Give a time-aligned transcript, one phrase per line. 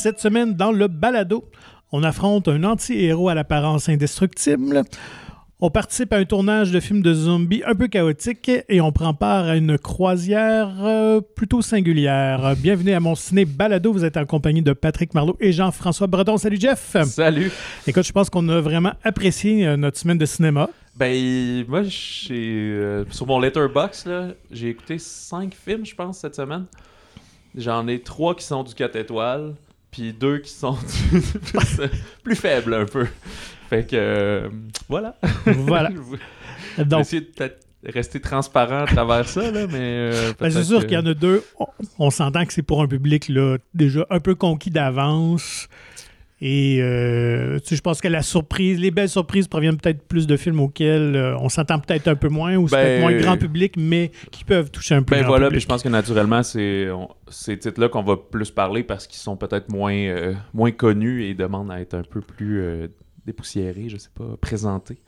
[0.00, 1.44] Cette semaine, dans le balado,
[1.92, 4.82] on affronte un anti-héros à l'apparence indestructible.
[5.60, 9.12] On participe à un tournage de film de zombies un peu chaotique et on prend
[9.12, 12.54] part à une croisière euh, plutôt singulière.
[12.56, 13.92] Bienvenue à mon ciné balado.
[13.92, 16.38] Vous êtes en compagnie de Patrick Marlot et Jean-François Breton.
[16.38, 16.96] Salut Jeff.
[17.04, 17.52] Salut.
[17.86, 20.70] Écoute, je pense qu'on a vraiment apprécié euh, notre semaine de cinéma.
[20.96, 24.08] Ben, moi, j'ai, euh, sur mon letterbox,
[24.50, 26.64] j'ai écouté cinq films, je pense, cette semaine.
[27.54, 29.54] J'en ai trois qui sont du 4 étoiles,
[29.90, 30.74] puis deux qui sont
[31.10, 31.80] plus,
[32.22, 33.06] plus faibles un peu.
[33.68, 34.48] Fait que, euh,
[34.88, 35.16] voilà.
[35.46, 35.90] Voilà.
[36.78, 39.78] Donc, essayer de peut-être rester transparent à travers ça, là, mais...
[39.78, 41.42] euh, ben, c'est sûr qu'il y en a deux.
[41.58, 41.66] On,
[41.98, 45.68] on s'entend que c'est pour un public là, déjà un peu conquis d'avance.
[46.42, 50.26] Et euh, tu sais, je pense que la surprise, les belles surprises proviennent peut-être plus
[50.26, 53.12] de films auxquels euh, on s'entend peut-être un peu moins ou c'est Ben, peut-être moins
[53.20, 55.88] grand public, mais qui peuvent toucher un peu Ben grand voilà, puis je pense que
[55.90, 60.32] naturellement, c'est on- ces titres-là qu'on va plus parler parce qu'ils sont peut-être moins, euh,
[60.54, 62.62] moins connus et demandent à être un peu plus
[63.26, 64.98] dépoussiérés, je sais pas, présentés.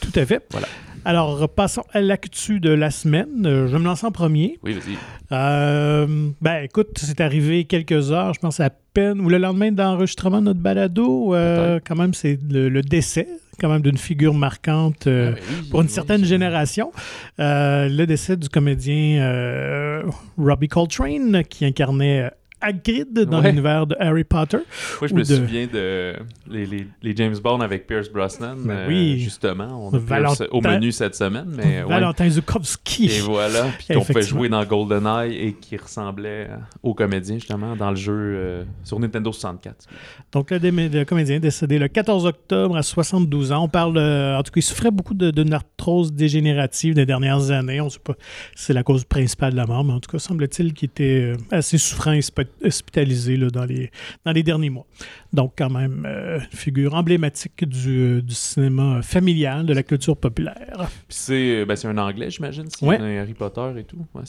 [0.00, 0.42] Tout à fait.
[0.50, 0.66] Voilà.
[1.04, 3.46] Alors, passons à l'actu de la semaine.
[3.46, 4.58] Euh, je me lancer en premier.
[4.62, 4.96] Oui, vas-y.
[5.32, 10.40] Euh, ben, écoute, c'est arrivé quelques heures, je pense à peine, ou le lendemain d'enregistrement
[10.40, 11.34] de notre balado.
[11.34, 13.28] euh, quand même, c'est le, le décès,
[13.58, 15.06] quand même, d'une figure marquante.
[15.06, 16.26] euh, Ah, ben oui, pour une oui, certaine oui.
[16.26, 16.92] génération.
[17.38, 20.02] Euh, le décès du comédien euh,
[20.36, 23.48] Robbie Coltrane, qui incarnait Hagrid dans Ouais.
[23.50, 24.58] l'univers de Harry Potter.
[25.00, 26.14] Moi, je me de- souviens de
[26.50, 28.56] les, les- les James Bond avec Pierce Brosnan.
[28.64, 29.18] Ben euh, oui.
[29.20, 31.88] justement, on a Valentin- Pierce au menu cette semaine, mais ouais.
[31.88, 33.06] Valentin Zukovski.
[33.06, 34.38] Et voilà, puis qu'on Effectivement.
[34.40, 36.48] jouer dans GoldenEye et qui ressemblait
[36.82, 39.86] au comédien, justement, dans le jeu euh, sur Nintendo 64.
[40.32, 43.64] Donc, le, le comédien est décédé le 14 octobre à 72 ans.
[43.64, 47.50] On parle, euh, en tout cas, il souffrait beaucoup de- d'une arthrose dégénérative des dernières
[47.50, 47.80] années.
[47.80, 48.14] On ne sait pas
[48.54, 51.32] si c'est la cause principale de la mort, mais en tout cas, semble-t-il qu'il était
[51.50, 52.22] assez souffrant et
[52.64, 53.90] hospitalisé là, dans, les,
[54.24, 54.86] dans les derniers mois.
[55.32, 60.88] Donc, quand même, euh, figure emblématique du, euh, du cinéma familial, de la culture populaire.
[61.08, 62.98] C'est ben, c'est un anglais, j'imagine, c'est Ouais.
[62.98, 63.98] un Harry Potter et tout.
[64.14, 64.22] Ouais.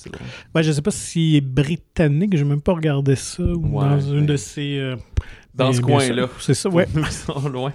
[0.56, 3.80] Ouais, je ne sais pas s'il est britannique, je n'ai même pas regardé ça, ou
[3.80, 4.94] Ouais, dans une mais- de ces...
[5.54, 6.28] euh, Dans ce coin-là.
[6.40, 6.88] C'est ça, ouais.
[6.96, 7.74] Ils sont loin.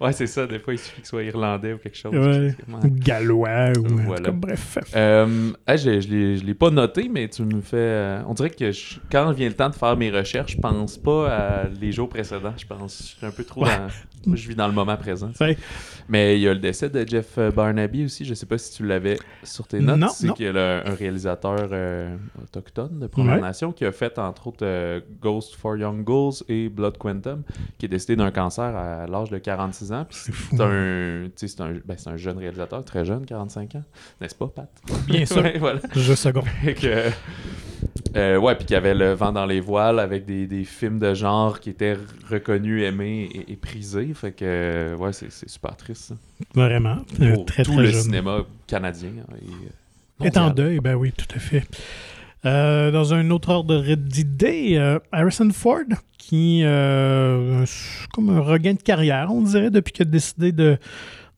[0.00, 0.46] Ouais, c'est ça.
[0.46, 2.14] Des fois, il suffit qu'il soit irlandais ou quelque chose.
[2.14, 2.54] Ouais.
[2.84, 4.22] Ou gallois, ou Voilà.
[4.26, 4.78] cas, bref.
[4.96, 7.76] Euh, hey, je je l'ai pas noté, mais tu me fais.
[7.76, 10.96] euh, on dirait que je- quand vient le temps de faire mes recherches, je pense
[10.98, 12.54] pas à les jours précédents.
[12.56, 12.98] Je pense.
[13.00, 13.76] Je suis un peu trop Ouais.
[13.76, 13.88] dans.
[14.26, 15.30] moi, Je vis dans le moment présent.
[15.40, 15.56] Ouais.
[16.08, 18.24] Mais il y a le décès de Jeff Barnaby aussi.
[18.24, 19.98] Je sais pas si tu l'avais sur tes notes.
[19.98, 23.40] Non, C'est qu'il y a un réalisateur euh, autochtone de Première.
[23.40, 27.42] Nation qui a fait entre autres euh, Ghost for Young Ghouls et Blood Quantum,
[27.78, 30.06] qui est décédé d'un cancer à l'âge de 46 ans.
[30.08, 33.82] Puis C'est un, un, ben, un jeune réalisateur, très jeune, 45 ans,
[34.20, 34.70] n'est-ce pas, Pat?
[35.06, 35.36] Bien sûr.
[35.42, 35.80] Ouais, voilà.
[35.94, 36.44] Je seconde.
[36.80, 37.10] Que,
[38.16, 40.98] euh, ouais, puis qu'il y avait le vent dans les voiles avec des, des films
[40.98, 41.96] de genre qui étaient
[42.28, 44.12] reconnus, aimés et, et prisés.
[44.14, 46.02] Fait que, euh, ouais, c'est super triste.
[46.08, 46.14] ça.
[46.54, 46.98] Vraiment.
[47.20, 48.02] Euh, Pour très, tout très le jeune.
[48.02, 49.10] cinéma canadien.
[49.20, 50.54] hein, et, euh, Est en mondial.
[50.66, 51.64] deuil, ben oui, tout à fait.
[52.46, 55.84] Euh, dans un autre ordre d'idée, euh, Harrison Ford,
[56.16, 57.66] qui euh,
[58.14, 60.78] comme un regain de carrière, on dirait, depuis qu'il a décidé de,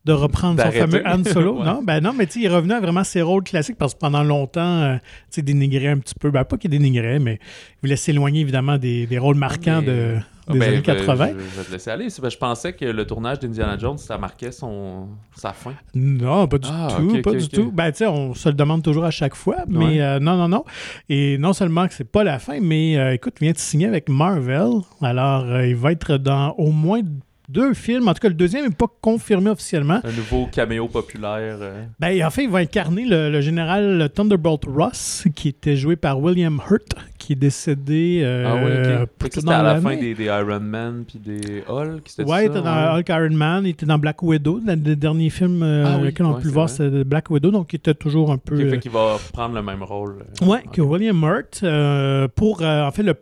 [0.05, 1.53] de reprendre son fameux Han Solo.
[1.59, 1.65] Ouais.
[1.65, 4.61] Non, ben non, mais il revenu à vraiment ses rôles classiques parce que pendant longtemps,
[4.81, 4.97] euh,
[5.31, 9.05] tu dénigrait un petit peu, ben pas qu'il dénigrait, mais il voulait s'éloigner évidemment des,
[9.07, 10.15] des rôles marquants mais- de,
[10.47, 11.27] Ah, des ben, années ben, 80.
[11.27, 12.07] Je, je vais te laisser aller.
[12.09, 15.71] Je pensais que le tournage d'Indiana Jones, ça marquait son, sa fin.
[15.95, 17.71] Non, pas du Ah, tout, pas du tout.
[17.71, 20.01] Ben, tu sais, on se le demande toujours à chaque fois, mais Ouais.
[20.01, 20.65] euh, non, non, non.
[21.07, 23.87] Et non seulement que c'est pas la fin, mais euh, écoute, il vient de signer
[23.87, 24.67] avec Marvel.
[25.01, 27.01] Alors, euh, il va être dans au moins
[27.49, 28.07] deux films.
[28.07, 29.99] En tout cas, le deuxième n'est pas confirmé officiellement.
[30.03, 31.57] Un nouveau caméo populaire.
[31.61, 35.95] euh, Ben, en fait, il va incarner le, le général Thunderbolt Ross, qui était joué
[35.95, 38.85] par William Hurt, qui est décédé euh, Ah ouais, ok.
[38.85, 42.03] Fait que plutôt C'était à la fin des, des Iron Man puis des Hulk.
[42.19, 44.95] Ouais, il ça, était dans Hulk Iron Man, il était dans Black Widow, le, le
[44.95, 47.51] dernier film euh, Ah oui, lequel on a ouais, pu le voir, c'est Black Widow,
[47.51, 48.55] donc il était toujours un peu...
[48.55, 50.23] Euh, fait qu'il va prendre le même rôle.
[50.41, 50.45] euh.
[50.45, 53.15] Ouais, que William Hurt, euh, pour, euh, en fait, le,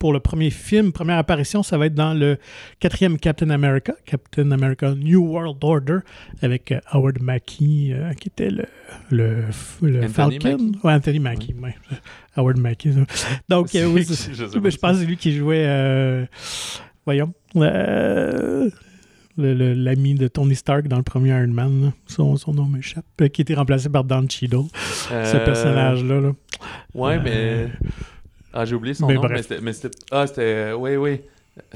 [0.00, 2.38] pour le premier film, première apparition, ça va être dans le
[2.80, 5.98] quatrième Captain America, Captain America New World Order,
[6.40, 8.64] avec euh, Howard Mackie, euh, qui était le,
[9.10, 9.44] le,
[9.82, 10.38] le Anthony Falcon.
[10.40, 10.78] Mackie?
[10.82, 11.76] Ouais, Anthony Mackie, ouais.
[12.36, 12.94] Howard Mackie.
[12.94, 13.28] ça.
[13.50, 16.24] Donc, euh, oui, je mais pense que c'est lui qui jouait, euh,
[17.04, 17.34] voyons,
[19.36, 21.82] l'ami de Tony Stark dans le premier Iron Man.
[21.84, 21.92] là.
[22.06, 23.04] Son, son nom m'échappe.
[23.34, 24.64] Qui était remplacé par Don Cheadle,
[25.10, 26.20] ce personnage-là.
[26.22, 26.32] là.
[26.94, 27.68] Ouais, mais.
[28.52, 29.32] Ah, j'ai oublié son mais nom, bref.
[29.32, 29.90] mais c'était- mais.
[30.10, 30.72] Ah, c'était.
[30.72, 31.20] Oui, oui.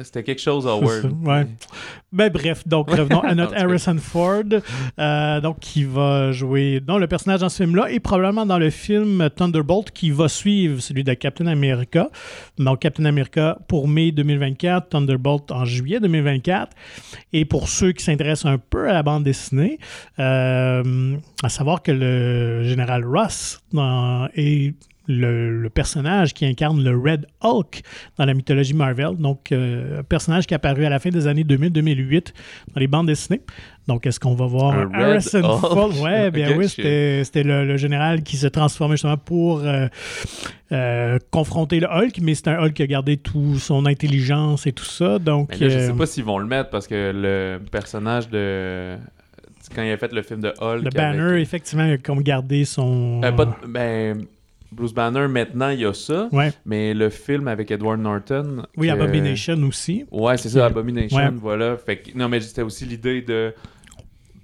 [0.03, 1.13] C'était quelque chose, Howard.
[1.27, 1.47] ouais.
[2.11, 3.55] Ben bref, donc revenons à notre.
[3.55, 4.43] Harrison Ford,
[4.99, 8.71] euh, donc qui va jouer dans le personnage dans ce film-là et probablement dans le
[8.71, 12.09] film Thunderbolt qui va suivre celui de Captain America.
[12.57, 16.71] Donc Captain America pour mai 2024, Thunderbolt en juillet 2024.
[17.35, 19.79] Et pour ceux qui s'intéressent un peu à la bande dessinée,
[20.19, 24.75] euh, à savoir que le général Ross dans- est
[25.07, 27.83] le, le personnage qui incarne le Red Hulk
[28.17, 29.17] dans la mythologie Marvel.
[29.19, 32.33] Donc, euh, un personnage qui est apparu à la fin des années 2000-2008
[32.75, 33.43] dans les bandes dessinées.
[33.87, 35.61] Donc, est-ce qu'on va voir Un Harrison Hulk?
[35.61, 36.01] Ford?
[36.01, 39.89] Ouais, bien oui, c'était le, le général qui se transformait justement pour euh,
[40.73, 44.73] euh, confronter le Hulk, mais c'est un Hulk qui a gardé toute son intelligence et
[44.73, 45.19] tout ça.
[45.19, 48.97] Donc, là, je euh, sais pas s'ils vont le mettre parce que le personnage de.
[49.75, 50.83] Quand il a fait le film de Hulk.
[50.83, 53.21] le avec- banner, effectivement, a comme gardé son.
[53.25, 54.25] Euh, pas de- ben,
[54.75, 56.29] Bruce Banner, maintenant, il y a ça.
[56.33, 56.53] Ouais.
[56.67, 58.65] Mais le film avec Edward Norton.
[58.77, 60.05] Oui, que- Abomination aussi.
[60.11, 61.31] Ouais, c'est ça, Abomination, Ouais.
[61.35, 61.77] voilà.
[61.77, 63.55] Fait que- non, mais c'était aussi l'idée de.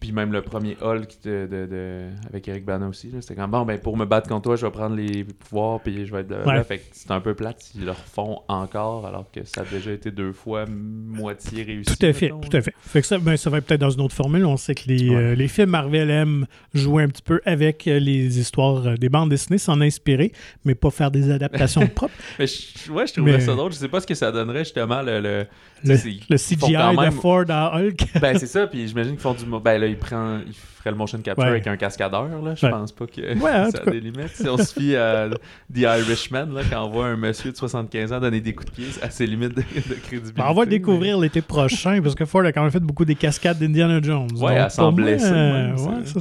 [0.00, 3.11] Puis même le premier Hulk de, de- de- avec Eric Bana aussi.
[3.11, 5.79] là, C'était comme bon, ben pour me battre contre toi, je vais prendre les pouvoirs,
[5.81, 6.47] puis je vais être.
[6.47, 6.55] Ouais.
[6.55, 9.93] Là, fait c'est un peu plate s'ils le refont encore, alors que ça a déjà
[9.93, 11.97] été deux fois moitié réussi.
[11.99, 12.73] Tout à fait, mettons, tout à fait.
[12.81, 14.44] Fait que ça, ben, ça va être peut-être dans une autre formule.
[14.47, 15.17] On sait que les, Ouais.
[15.17, 19.08] euh, les films Marvel aiment jouer un petit peu avec euh, les histoires euh, des
[19.08, 20.32] bandes dessinées, s'en inspirer,
[20.64, 22.14] mais pas faire des adaptations propres.
[22.38, 23.73] Mais je, ouais, je trouverais Mais- ça drôle.
[23.73, 25.20] Je sais pas ce que ça donnerait justement le.
[25.20, 25.46] le,
[25.85, 25.97] Le,
[26.37, 28.19] CGI de Ford en Hulk.
[28.21, 29.44] Ben c'est ça, puis j'imagine qu'ils font du.
[29.44, 30.55] Ben là, ils, prennent, ils
[30.88, 31.50] le motion capture Ouais.
[31.50, 32.55] avec un cascadeur, là.
[32.56, 32.73] Je Ouais.
[32.73, 34.29] pense pas que Ouais, ça a des limites.
[34.35, 35.29] Si on se fie à
[35.73, 38.75] The Irishman, là, quand on voit un monsieur de 75 ans donner des coups de
[38.77, 40.32] pied à ses limites de, de crédibilité.
[40.41, 43.05] Ben, on va le découvrir l'été prochain, parce que Ford a quand même fait beaucoup
[43.05, 44.29] des cascades d'Indiana Jones.
[44.37, 46.21] Ouais, Donc, elle s'en euh, ça.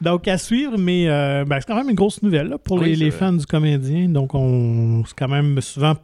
[0.00, 2.94] Donc, à suivre, mais euh, ben, c'est quand même une grosse nouvelle là, pour Oui,
[2.96, 4.08] les, fans du comédien.
[4.08, 5.94] Donc, on c'est quand même souvent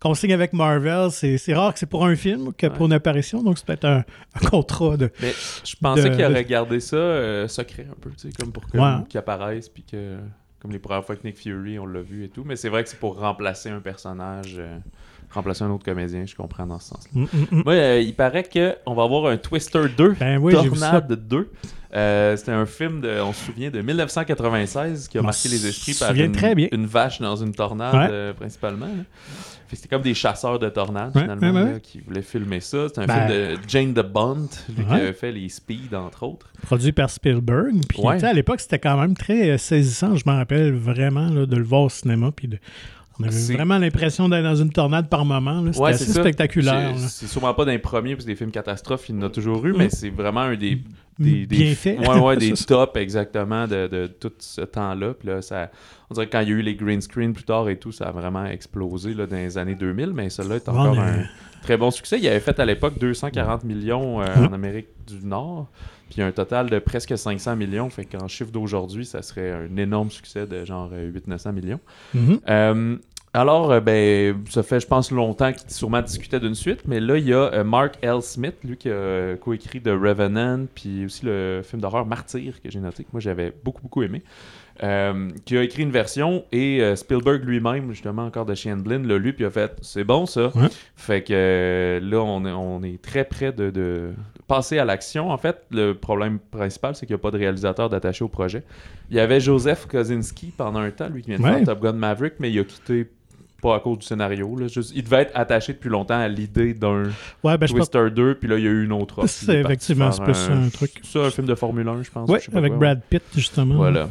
[0.00, 3.42] qu'on signe avec Marvel, c'est rare que c'est pour un film que pour une apparition.
[3.42, 4.04] Donc, c'est peut-être un,
[4.42, 5.10] un contrat de.
[5.20, 5.32] Mais
[5.64, 8.66] je pensais de- qu'il aurait gardé ça euh, secret un peu, tu sais, comme pour
[8.66, 9.04] que- Ouais.
[9.08, 10.16] qu'il apparaisse, puis que.
[10.60, 12.42] Comme les premières fois que Nick Fury, on l'a vu et tout.
[12.44, 14.76] Mais c'est vrai que c'est pour remplacer un personnage, euh,
[15.30, 17.10] remplacer un autre comédien, je comprends dans ce sens-là.
[17.14, 17.62] Mm, mm, mm.
[17.64, 20.16] Moi, euh, il paraît qu'on va avoir un Twister 2.
[20.18, 20.52] Ben oui.
[20.54, 21.52] Tornade 2.
[21.94, 25.94] Euh, C'était un film, de, on se souvient, de 1996 qui a marqué les esprits
[25.94, 26.66] par une, très bien.
[26.72, 28.08] une vache dans une tornade, Ouais.
[28.10, 28.86] euh, principalement.
[28.86, 29.04] là.
[29.70, 31.72] C'était comme des chasseurs de tornades, Ouais, finalement, ouais, ouais.
[31.74, 32.86] là, qui voulaient filmer ça.
[32.88, 36.22] C'est un Ben- film de Jane the Bond, lui qui avait fait les Speed, entre
[36.24, 36.46] autres.
[36.62, 37.74] produit par Spielberg.
[37.88, 40.16] Puis, à l'époque, c'était quand même très euh, saisissant.
[40.16, 42.30] Je m'en rappelle vraiment là, de le voir au cinéma.
[42.34, 42.58] Puis de-
[43.20, 45.64] on avait C'est- vraiment l'impression d'être dans une tornade par moment.
[45.66, 46.94] C'était Ouais, assez spectaculaire.
[46.98, 49.64] C'est- sûrement pas d'un premier, parce que des films catastrophes, il y en a toujours
[49.66, 49.76] eu, Mm.
[49.78, 50.78] mais c'est vraiment un des,
[51.18, 51.98] des, des- Bien fait.
[51.98, 55.14] Ouais, ouais, des tops exactement de, de tout ce temps-là.
[55.14, 55.70] Puis là, ça,
[56.10, 57.90] on dirait que quand il y a eu les green screen plus tard et tout,
[57.92, 61.24] ça a vraiment explosé là, dans les années 2000, mais celui-là est encore un
[61.62, 62.18] très bon succès.
[62.20, 64.44] Il avait fait à l'époque 240 millions euh, Mm.
[64.46, 65.66] en Amérique du Nord,
[66.10, 67.90] puis un total de presque 500 millions.
[67.90, 71.80] Fait qu'en chiffre d'aujourd'hui, ça serait un énorme succès de genre 800-900 millions.
[72.14, 72.38] Mhm.
[72.48, 72.96] Euh,
[73.34, 77.16] alors, euh, ben, ça fait, je pense, longtemps qu'il sûrement discutait d'une suite, mais là,
[77.18, 78.22] il y a euh, Mark L.
[78.22, 82.80] Smith, lui, qui a coécrit The Revenant, puis aussi le film d'horreur Martyr, que j'ai
[82.80, 84.22] noté, que moi, j'avais beaucoup, beaucoup aimé,
[84.82, 89.18] euh, qui a écrit une version, et Spielberg lui-même, justement, encore de Shane Blin, l'a
[89.18, 90.68] lu, puis a fait «C'est bon, ça Ouais.
[90.96, 94.10] Fait que là, on est, on est très près de, de
[94.46, 95.30] passer à l'action.
[95.30, 98.62] En fait, le problème principal, c'est qu'il n'y a pas de réalisateur d'attaché au projet.
[99.10, 101.56] Il y avait Joseph Kosinski pendant un temps, lui qui vient de Ouais.
[101.56, 103.08] faire Top Gun Maverick, mais il a quitté
[103.60, 104.56] pas à cause du scénario.
[104.56, 107.04] Là, juste, il devait être attaché depuis longtemps à l'idée d'un
[107.42, 109.28] Ouais, ben, Twister 2, puis là, il y a eu une autre offre.
[109.28, 110.92] C'est effectivement, c'est un truc.
[111.02, 112.28] Ça, un film de Formule 1, je pense.
[112.28, 113.76] Pas avec quoi, Brad Pitt, justement.
[113.76, 114.08] voilà.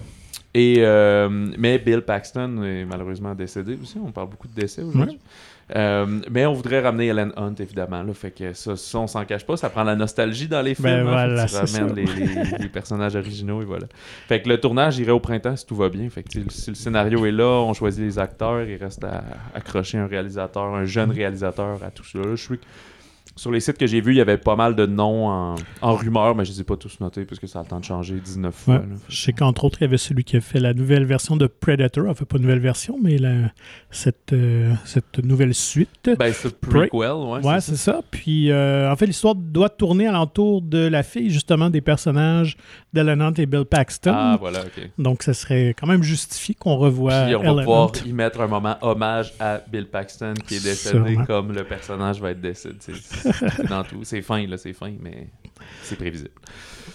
[0.54, 3.98] Et, euh, mais Bill Paxton est malheureusement décédé aussi.
[4.04, 5.20] On parle beaucoup de décès aujourd'hui.
[5.76, 8.02] Euh, mais on voudrait ramener Ellen Hunt, évidemment.
[8.02, 9.58] Là, fait que ça, ça, on s'en cache pas.
[9.58, 10.88] Ça prend la nostalgie dans les films.
[10.88, 11.12] Ben hein.
[11.12, 13.86] Voilà, que tu ramènes les, les- les personnages originaux et voilà.
[14.30, 16.10] Fait que le tournage irait au printemps si tout va bien.
[16.10, 18.64] Fait que si le scénario est là, on choisit les acteurs.
[18.64, 22.20] Il reste à accrocher un réalisateur, un jeune réalisateur à tout ça.
[22.20, 22.60] Là, je suis
[23.38, 25.96] sur les sites que j'ai vus, il y avait pas mal de noms en, en
[25.96, 27.86] rumeur, mais je les ai pas tous notés parce que ça a le temps de
[27.86, 28.76] changer 19 fois.
[28.76, 28.80] Ouais.
[28.82, 28.96] là.
[29.08, 31.48] Je sais qu'entre autres, il y avait celui qui a fait la nouvelle version de
[31.48, 32.06] Predator.
[32.10, 33.52] Enfin, pas nouvelle version, mais la-
[33.92, 36.10] cette, euh, cette nouvelle suite.
[36.20, 37.46] Ben, c'est prequel, ouais.
[37.46, 38.02] Ouais, c'est ça.
[38.12, 42.58] Puis, euh, en fait, l'histoire doit tourner alentour de la fille, justement, des personnages
[42.94, 44.12] d'Ellen Hunt et Bill Paxton.
[44.14, 44.90] Ah, voilà, ok.
[44.98, 48.06] Donc, ça serait quand même justifié qu'on revoie Puis on va Ellen pouvoir Hunt.
[48.06, 51.26] y mettre un moment hommage à Bill Paxton qui est décédé Sûrement.
[51.26, 52.76] comme le personnage va être décédé.
[53.70, 54.00] Dans tout.
[54.04, 55.28] C'est fin, là, c'est fin, mais
[55.82, 56.32] c'est prévisible.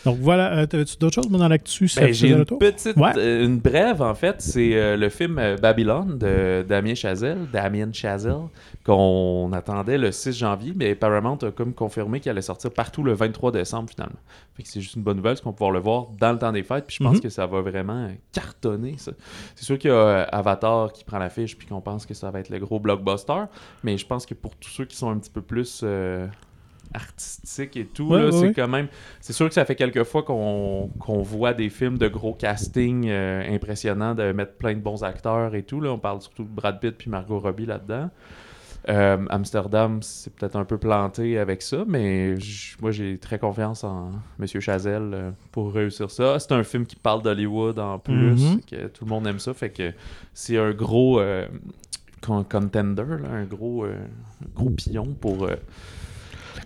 [0.05, 1.89] Donc voilà, euh, t'avais-tu d'autres choses moi, dans l'actu?
[1.97, 3.13] Ben, j'ai une petite, Ouais.
[3.17, 7.93] euh, une brève en fait, c'est euh, le film euh, Babylone de Damien Chazelle, Damien
[7.93, 8.49] Chazelle,
[8.85, 13.13] qu'on attendait le 6 janvier, mais Paramount a comme confirmé qu'il allait sortir partout le
[13.13, 14.19] 23 décembre finalement.
[14.57, 16.39] Fait que c'est juste une bonne nouvelle, parce qu'on va pouvoir le voir dans le
[16.39, 17.21] temps des fêtes, puis je pense Mhm.
[17.23, 19.13] que ça va vraiment cartonner ça.
[19.55, 22.31] C'est sûr qu'il y a euh, Avatar qui prend l'affiche, puis qu'on pense que ça
[22.31, 23.45] va être le gros blockbuster,
[23.85, 25.83] mais je pense que pour tous ceux qui sont un petit peu plus
[26.23, 26.27] euh,
[26.95, 28.53] artistiques et tout, Ouais, là, ouais, c'est ouais.
[28.55, 28.89] quand même
[29.21, 30.91] c'est sûr que ça fait quelques fois qu'on
[31.23, 35.63] voit des films de gros casting euh, impressionnants, de mettre plein de bons acteurs et
[35.63, 35.81] tout.
[35.81, 35.91] Là.
[35.91, 38.11] On parle surtout de Brad Pitt puis Margot Robbie là-dedans.
[38.89, 42.35] Euh, Amsterdam, c'est peut-être un peu planté avec ça, mais
[42.81, 44.11] moi j'ai très confiance en
[44.41, 46.39] Monsieur Chazelle euh, pour réussir ça.
[46.41, 48.61] C'est un film qui parle d'Hollywood en plus, Mhm.
[48.69, 49.93] que tout le monde aime ça, fait que
[50.35, 51.21] c'est un gros
[52.21, 53.87] con- contender, là, un gros,
[54.55, 55.47] gros pion pour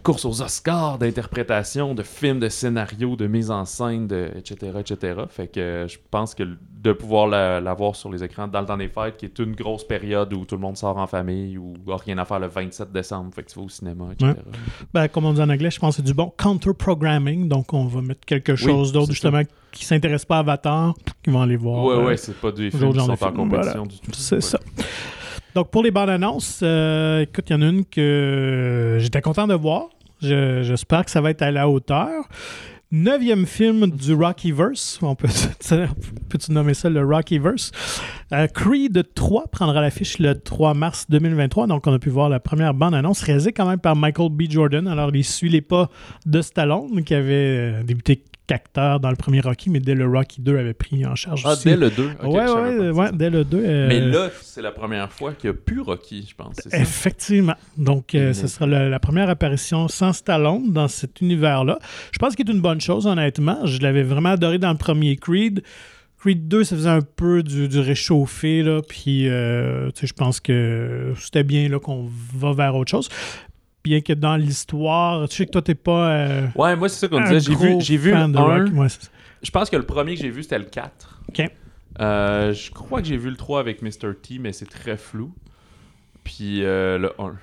[0.07, 5.23] course aux Oscars d'interprétation, de films, de scénarios, de mise en scène, de, etc., etc.
[5.29, 8.61] Fait que euh, je pense que de pouvoir la, la voir sur les écrans dans
[8.61, 11.09] le temps des fêtes, qui est une grosse période où tout le monde sort en
[11.09, 14.05] famille ou a rien à faire le 27 décembre, fait que tu vas au cinéma,
[14.13, 14.35] etc.
[14.95, 17.49] Ben, comme on dit en anglais, je pense que c'est du bon counter-programming.
[17.49, 20.95] Donc, on va mettre quelque chose d'autre, justement, qui ne s'intéresse pas à Avatar,
[21.25, 21.85] qui vont aller voir.
[21.85, 24.13] Ouais, euh, ouais, c'est pas des films qui sont en compétition du tout.
[24.13, 24.41] C'est Ouais.
[24.41, 24.61] ça.
[25.57, 29.47] Donc, pour les bandes annonces, euh, écoute, il y en a une que j'étais content
[29.47, 29.89] de voir.
[30.23, 32.25] Je- J'espère que ça va être à la hauteur.
[32.93, 35.01] Neuvième film du Rockyverse.
[35.03, 35.27] On peut,
[36.29, 37.73] peux-tu nommer ça le Rockyverse?
[38.33, 41.67] Euh, Creed 3 prendra l'affiche le 3 mars 2023.
[41.67, 44.43] Donc, on a pu voir la première bande-annonce réalisée quand même par Michael B.
[44.49, 44.87] Jordan.
[44.87, 45.91] Alors, il suit les pas
[46.27, 50.41] de Stallone, qui avait euh, débuté qu'acteur dans le premier Rocky, mais dès le Rocky
[50.41, 51.65] 2 avait pris en charge Ah, aussi.
[51.65, 52.11] dès le 2.
[52.23, 53.59] ok, ouais, ouais, ouais, dès le 2.
[53.59, 56.57] euh, Mais là, c'est la première fois qu'il n'y a plus Rocky, je pense.
[56.63, 56.79] c'est ça?
[56.79, 57.55] Effectivement.
[57.77, 58.35] Donc, euh, Mhm.
[58.35, 61.79] ce sera la, la première apparition sans Stallone dans cet univers-là.
[62.13, 63.67] Je pense qu'il est une bonne chose, honnêtement.
[63.67, 65.63] Je l'avais vraiment adoré dans le premier Creed.
[66.19, 71.13] Creed 2, ça faisait un peu du, du réchauffé, là, puis euh, je pense que
[71.19, 73.09] c'était bien là, qu'on va vers autre chose.
[73.87, 77.07] Bien que dans l'histoire, tu sais que toi, t'es pas euh, Ouais, moi, c'est ça
[77.07, 77.39] qu'on un disait.
[77.39, 78.43] J'ai vu, j'ai vu fan le de 1.
[78.43, 78.73] Rocky.
[78.73, 79.11] Ouais, c'est ça.
[79.45, 81.23] Je pense que le premier que j'ai vu, c'était le 4.
[81.29, 81.49] OK.
[82.01, 84.13] Euh, je crois que j'ai vu le 3 avec Mr.
[84.21, 85.33] T, mais c'est très flou.
[86.25, 87.37] Puis euh, le 1.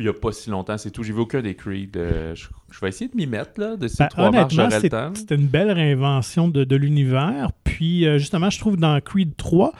[0.00, 1.04] Il n'y a pas si longtemps, c'est tout.
[1.04, 1.96] J'ai vu aucun des Creed.
[1.96, 3.76] Euh, je, je vais essayer de m'y mettre, là.
[3.76, 5.12] De ces Ben, trois marches, le c'est- temps.
[5.14, 7.52] c'était une belle réinvention de, de l'univers.
[7.62, 9.72] Puis, justement, je trouve dans Creed 3,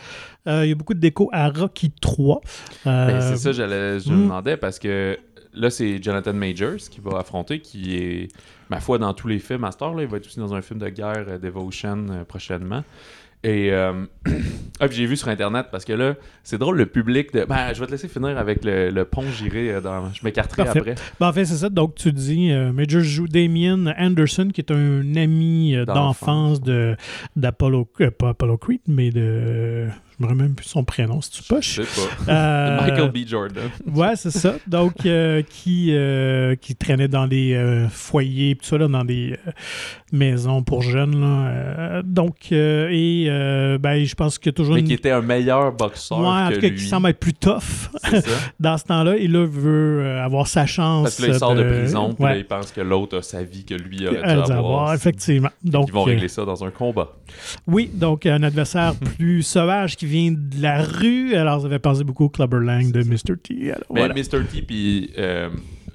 [0.48, 2.40] euh, il y a beaucoup de déco à Rocky 3.
[2.86, 4.22] Euh, Ben, c'est ça, je me hmm.
[4.22, 5.18] demandais parce que
[5.58, 8.28] là, c'est Jonathan Majors qui va affronter, qui est,
[8.70, 10.62] ma foi, dans tous les films à heure, là, il va être aussi dans un
[10.62, 12.84] film de guerre, euh, Devotion, euh, prochainement.
[13.44, 14.04] Et euh,
[14.80, 17.44] ah, puis j'ai vu sur Internet parce que là, c'est drôle, le public de.
[17.44, 20.12] Ben, je vais te laisser finir avec le, le pont, j'irai euh, dans.
[20.12, 20.78] Je m'écarterai Parfait.
[20.80, 20.94] après.
[21.20, 21.68] Ben, en fait, c'est ça.
[21.68, 26.96] Donc, tu dis, euh, Major joue Damien Anderson, qui est un ami euh, d'enfance de,
[27.36, 27.88] d'Apollo,
[28.18, 29.86] pas Apollo Creed, mais de.
[30.18, 31.76] Je me remets même plus son prénom, si tu Je poches.
[31.80, 31.82] sais
[32.26, 32.32] pas.
[32.32, 33.18] Euh, Michael B.
[33.26, 33.70] Jordan.
[33.94, 34.54] Ouais, c'est ça.
[34.66, 39.36] Donc, euh, qui, euh, qui traînait dans des foyers, tout ça, là, dans des
[40.12, 41.20] maisons pour jeunes.
[41.20, 42.02] Là.
[42.02, 43.26] Donc, et
[43.80, 44.86] ben, je pense a toujours Mais une.
[44.88, 46.76] qui était un meilleur boxeur Ouais, en que tout cas, lui.
[46.76, 47.90] qui semble être plus tough
[48.60, 49.16] dans ce temps-là.
[49.16, 51.02] Et là, veut avoir sa chance.
[51.04, 53.22] Parce que là, il sort de, prison, puis ouais, là, il pense que l'autre a
[53.22, 54.50] sa vie que lui aurait dû avoir.
[54.58, 55.50] avoir, effectivement.
[55.62, 57.12] Donc, Ils vont régler ça dans un combat.
[57.66, 61.34] oui, donc un adversaire plus sauvage qui vient de la rue.
[61.34, 63.36] Alors, ça fait penser beaucoup au Clubber Lang de Mr.
[63.42, 63.70] T.
[63.72, 64.14] Alors, Mais voilà.
[64.14, 64.44] Mr.
[64.50, 65.48] T puis euh,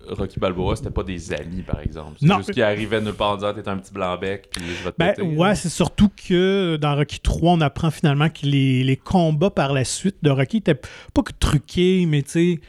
[0.08, 2.18] Rocky Balboa, c'était pas des amis, par exemple.
[2.20, 4.92] C'est juste qu'ils arrivaient nulle part en disant t'es un petit blanc-bec, puis je vais
[4.92, 5.22] te Ben, péter.
[5.22, 9.72] ouais, c'est surtout que dans Rocky 3, on apprend finalement que les, les combats par
[9.74, 10.76] la suite de Rocky étaient
[11.14, 12.60] pas que truqués, mais tu sais,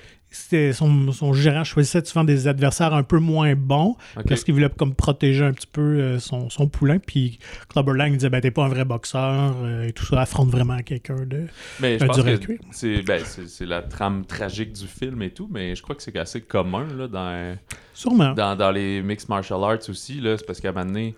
[0.73, 3.97] son, son gérant choisissait souvent des adversaires un peu moins bons
[4.29, 6.99] parce qu'il voulait comme protéger un petit peu euh, son, son poulain.
[6.99, 7.39] Puis
[7.69, 10.79] Clubber Lang disait ben, T'es pas un vrai boxeur euh, et tout ça, affronte vraiment
[10.83, 11.47] quelqu'un de.
[11.81, 15.31] Mais je un pense que c'est ben, c'est- c'est la trame tragique du film et
[15.31, 17.57] tout, mais je crois que c'est assez commun là, dans,
[17.93, 18.33] Sûrement.
[18.35, 20.21] dans, dans les mixed martial arts aussi.
[20.21, 20.37] là.
[20.37, 21.15] C'est parce qu'à un moment donné,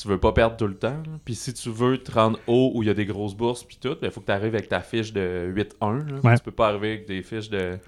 [0.00, 1.02] tu veux pas perdre tout le temps.
[1.24, 3.78] Puis si tu veux te rendre haut où il y a des grosses bourses puis
[3.80, 5.98] tout, il faut que tu arrives avec ta fiche de 8-1.
[6.08, 6.20] là.
[6.24, 6.36] Ouais.
[6.36, 7.78] Tu peux pas arriver avec des fiches de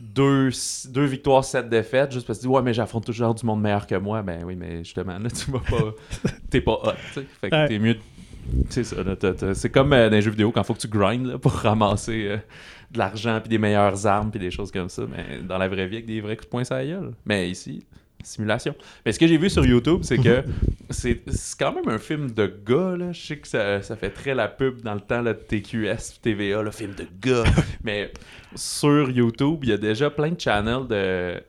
[0.00, 0.50] 2
[0.90, 3.60] deux victoires, 7 défaites, juste parce que tu dis ouais mais j'affronte toujours du monde
[3.60, 4.22] meilleur que moi.
[4.22, 6.30] Ben oui, mais justement, là, tu vas pas.
[6.50, 7.26] T'es pas hot, tu sais.
[7.40, 7.68] Fait que Ouais.
[7.68, 7.96] t'es mieux.
[8.70, 8.96] C'est ça,
[9.54, 12.28] c'est comme euh, dans les jeux vidéo quand faut que tu grindes là, pour ramasser
[12.28, 12.36] euh,
[12.90, 15.02] de l'argent puis des meilleures armes puis des choses comme ça.
[15.10, 17.12] Mais dans la vraie vie, avec des vrais coups de poing la gueule.
[17.26, 17.84] Mais ici,
[18.22, 18.74] simulation.
[19.06, 20.42] Mais ce que j'ai vu sur YouTube, c'est que
[20.90, 21.20] c'est
[21.58, 22.96] quand même un film de gars.
[22.96, 23.12] Là.
[23.12, 26.20] Je sais que ça, ça fait très la pub dans le temps là, de TQS,
[26.22, 27.44] TVA, le film de gars.
[27.84, 28.12] Mais
[28.54, 31.40] sur YouTube, il y a déjà plein de channels de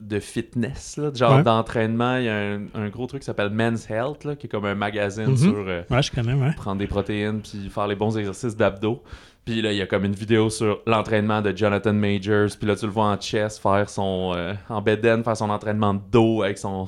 [0.00, 1.42] de fitness, là, genre Ouais.
[1.44, 2.16] d'entraînement.
[2.16, 4.64] Il y a un, un gros truc qui s'appelle Men's Health, là, qui est comme
[4.64, 5.36] un magazine Mhm.
[5.36, 6.52] sur euh, Ouais, je connais, ouais.
[6.56, 9.00] prendre des protéines puis faire les bons exercices d'abdos.
[9.44, 12.50] Puis là, il y a comme une vidéo sur l'entraînement de Jonathan Majors.
[12.58, 14.32] Puis là, tu le vois en chess faire son.
[14.36, 16.86] euh, en beden, faire son entraînement de dos avec son,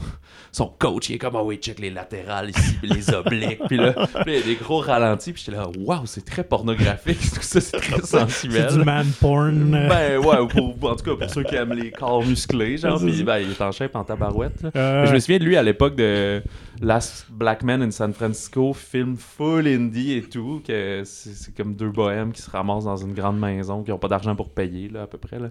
[0.57, 1.09] son coach.
[1.11, 3.61] Il est comme, ah oui, check les latérales ici, puis les obliques.
[3.67, 5.33] Puis là, puis il y a des gros ralentis.
[5.33, 7.19] Puis j'étais là, waouh, c'est très pornographique.
[7.35, 8.73] Tout ça, c'est très C'est sensuel.
[8.73, 9.71] du man porn.
[9.89, 13.07] Ben ouais, pour- en tout cas pour ceux qui aiment les corps musclés, genre, C'est
[13.07, 14.65] puis ben, il est en shape en tabarouette.
[14.77, 16.41] euh, Je me souviens de lui à l'époque de
[16.81, 21.75] Last Black Man in San Francisco, film full indie et tout, que c'est c'est comme
[21.75, 24.89] deux bohèmes qui se ramassent dans une grande maison, qui n'ont pas d'argent pour payer,
[24.89, 25.39] là, à peu près.
[25.39, 25.49] Là.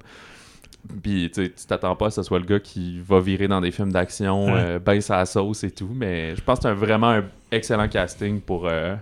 [1.02, 3.62] Puis tu t'attends pas à ce que ce soit le gars qui va virer dans
[3.62, 4.54] des films d'action, Ouais.
[4.56, 8.42] euh, ben sa sauce et tout, mais je pense que c'est vraiment un excellent casting
[8.42, 8.96] pour euh,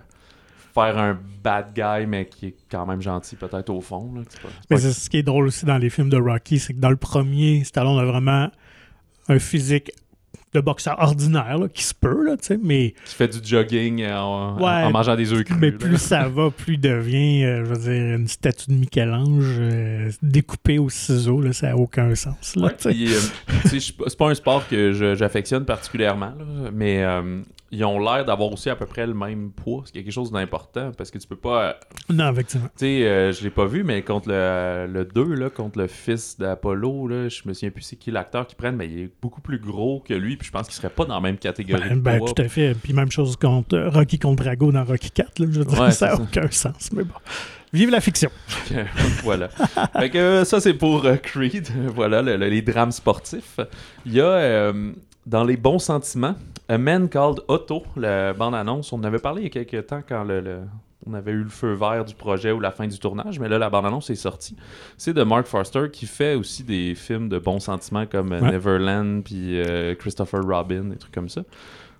[0.74, 4.12] faire un bad guy, mais qui est quand même gentil peut-être au fond.
[4.14, 6.72] Là, pas- Mais c'est ce qui est drôle aussi dans les films de Rocky, c'est
[6.72, 8.48] que dans le premier, Stallone a vraiment
[9.28, 9.90] un physique
[10.54, 14.02] de boxeur ordinaire, là, qui se peut, là, tu sais, mais, qui fait du jogging
[14.02, 15.56] euh, en, Ouais, en mangeant des œufs crus.
[15.58, 15.78] mais là.
[15.78, 20.10] plus ça va, plus il devient, euh, je veux dire, une statue de Michel-Ange euh,
[20.22, 22.54] découpée au ciseau, là, ça n'a aucun sens.
[22.56, 23.20] Là, Ouais, euh,
[23.66, 27.02] c'est pas un sport que j'affectionne particulièrement, là, mais
[27.72, 30.12] ils ont l'air d'avoir aussi à peu près le même poids, ce qui est quelque
[30.12, 31.80] chose d'important, parce que tu peux pas...
[32.10, 32.68] Non, effectivement.
[32.76, 35.86] Tu sais, euh, je l'ai pas vu, mais contre le, le 2, là, contre le
[35.86, 39.10] fils d'Apollo, là, je me souviens plus c'est qui l'acteur qui prenne, mais il est
[39.22, 41.82] beaucoup plus gros que lui, puis je pense qu'il serait pas dans la même catégorie
[41.88, 42.32] Ben, de ben, poids.
[42.34, 42.74] tout à fait.
[42.74, 45.90] Puis même chose contre Rocky contre Drago dans Rocky 4, là, je veux dire, Ouais,
[45.92, 47.14] ça n'a c'est aucun sens, mais bon.
[47.72, 48.28] Vive la fiction.
[49.24, 49.48] voilà.
[49.48, 51.68] fait que euh, ça, c'est pour euh, Creed.
[51.94, 53.58] voilà, le- le- les drames sportifs.
[54.04, 54.92] Il y a euh,
[55.26, 56.34] dans les bons sentiments,
[56.68, 58.92] A Man Called Otto, la bande-annonce.
[58.92, 60.60] On en avait parlé il y a quelques temps quand le, le-
[61.06, 63.58] on avait eu le feu vert du projet ou la fin du tournage, mais là,
[63.58, 64.56] la bande-annonce est sortie.
[64.96, 68.52] C'est de Mark Forster qui fait aussi des films de bons sentiments comme euh, Ouais.
[68.52, 71.42] Neverland puis euh, Christopher Robin, des trucs comme ça.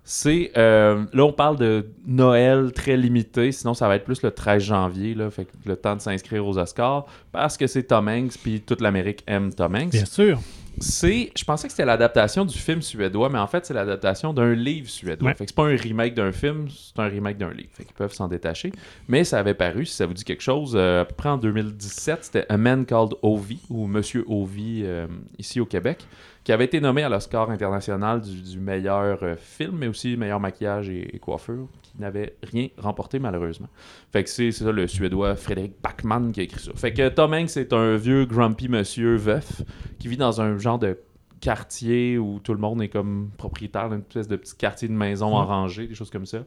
[0.05, 4.33] C'est euh, là on parle de Noël très limité, sinon ça va être plus le
[4.33, 8.09] 13 janvier là, fait que le temps de s'inscrire aux Oscars parce que c'est Tom
[8.09, 9.91] Hanks puis toute l'Amérique aime Tom Hanks.
[9.93, 10.41] Bien sûr.
[10.79, 14.55] C'est je pensais que c'était l'adaptation du film suédois mais en fait c'est l'adaptation d'un
[14.55, 15.29] livre suédois.
[15.29, 15.35] Ouais.
[15.35, 17.71] Fait que c'est pas un remake d'un film, c'est un remake d'un livre.
[17.73, 18.73] Fait qu'ils peuvent s'en détacher,
[19.09, 21.39] mais ça avait paru si ça vous dit quelque chose euh, à peu près en
[21.39, 25.07] 2017, c'était A Man Called Ovi ou Monsieur Ovi euh,
[25.39, 26.07] ici au Québec
[26.45, 30.41] qui avait été nommé à l'Oscar international du, du meilleur euh, film, mais aussi meilleur
[30.41, 33.69] maquillage et, et coiffure, qui n'avait rien remporté malheureusement.
[34.13, 36.73] Fait que c'est ça le Suédois Frédéric Backman qui a écrit ça.
[36.75, 39.63] Fait que Tom Hanks est un vieux grumpy monsieur veuf
[39.99, 40.99] qui vit dans un genre de
[41.41, 45.35] quartier où tout le monde est comme propriétaire d'une espèce de petit quartier de maison
[45.35, 45.49] en Mm.
[45.49, 46.39] rangée, des choses comme ça.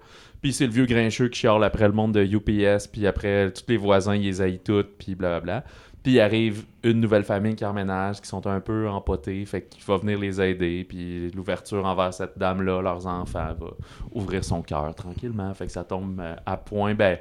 [0.42, 3.66] Puis c'est le vieux grincheux qui chiale après le monde de UPS, puis après tous
[3.68, 5.66] les voisins, ils les haït toutes, puis blablabla.
[6.06, 9.84] Puis il arrive une nouvelle famille qui emménage, qui sont un peu empotés, fait qu'il
[9.86, 13.72] va venir les aider, puis l'ouverture envers cette dame-là, leurs enfants, va
[14.14, 16.94] ouvrir son cœur tranquillement, fait que ça tombe euh, à point.
[16.94, 17.18] Ben,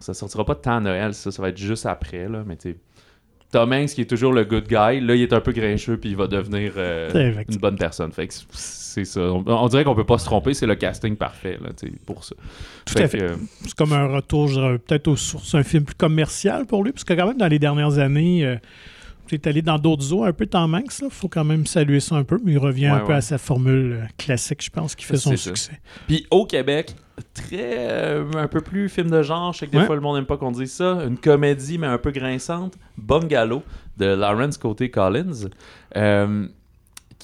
[0.00, 2.78] ça sortira pas de temps à Noël, ça, va être juste après, là, mais tu.
[3.52, 6.10] Tom Hanks, qui est toujours le good guy, là, il est un peu grincheux, puis
[6.10, 8.10] il va devenir euh, une bonne personne.
[8.12, 9.20] Fait que c'est ça.
[9.20, 11.70] On, on dirait qu'on peut pas se tromper, c'est le casting parfait, là,
[12.06, 12.34] pour ça.
[12.84, 13.22] Tout à fait.
[13.22, 14.48] euh, C'est comme un retour,
[14.86, 17.58] peut-être aux sources, un film plus commercial pour lui, parce que quand même, dans les
[17.60, 18.56] dernières années, euh,
[19.26, 22.00] tu es allé dans d'autres eaux, un peu Tom Hanks, il faut quand même saluer
[22.00, 24.70] ça un peu, mais il revient un Ouais, peu à sa formule euh, classique, je
[24.70, 25.36] pense, qui fait son ça.
[25.36, 25.80] succès.
[26.06, 26.94] Puis au Québec,
[27.32, 29.52] très euh, un peu plus film de genre.
[29.52, 29.86] Je sais que des Ouais.
[29.86, 31.04] fois le monde n'aime pas qu'on dise ça.
[31.06, 32.74] Une comédie, mais un peu grinçante.
[32.98, 33.62] Bungalow
[33.96, 35.48] de Lawrence Côté Collins.
[35.96, 36.46] euh,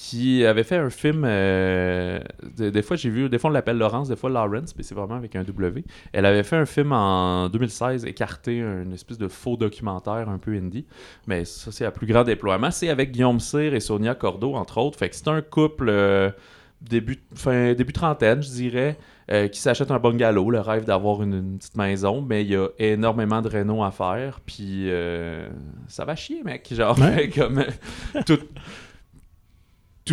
[0.03, 1.25] qui avait fait un film.
[1.27, 2.21] euh,
[2.57, 3.29] de- des fois, j'ai vu.
[3.29, 5.85] Des fois, on l'appelle Laurence, des fois Lawrence, mais c'est vraiment avec un W.
[6.15, 10.53] Elle avait fait un film en 2016, écarté, une espèce de faux documentaire un peu
[10.55, 10.87] indie.
[11.27, 12.71] Mais ça, c'est à plus grand déploiement.
[12.71, 14.99] C'est avec Guillaume Cyr et Sonia Cordeau, entre autres.
[14.99, 15.89] Fait que c'est un couple.
[15.91, 16.31] euh,
[16.81, 18.97] début, fin, début trentaine, je dirais,
[19.31, 22.57] euh, qui s'achète un bungalow, le rêve d'avoir une, une petite maison, mais il y
[22.57, 25.47] a énormément de rénaux à faire, puis euh,
[25.89, 26.73] ça va chier, mec.
[26.73, 27.29] Genre, Ouais.
[27.37, 27.63] comme
[28.25, 28.39] tout,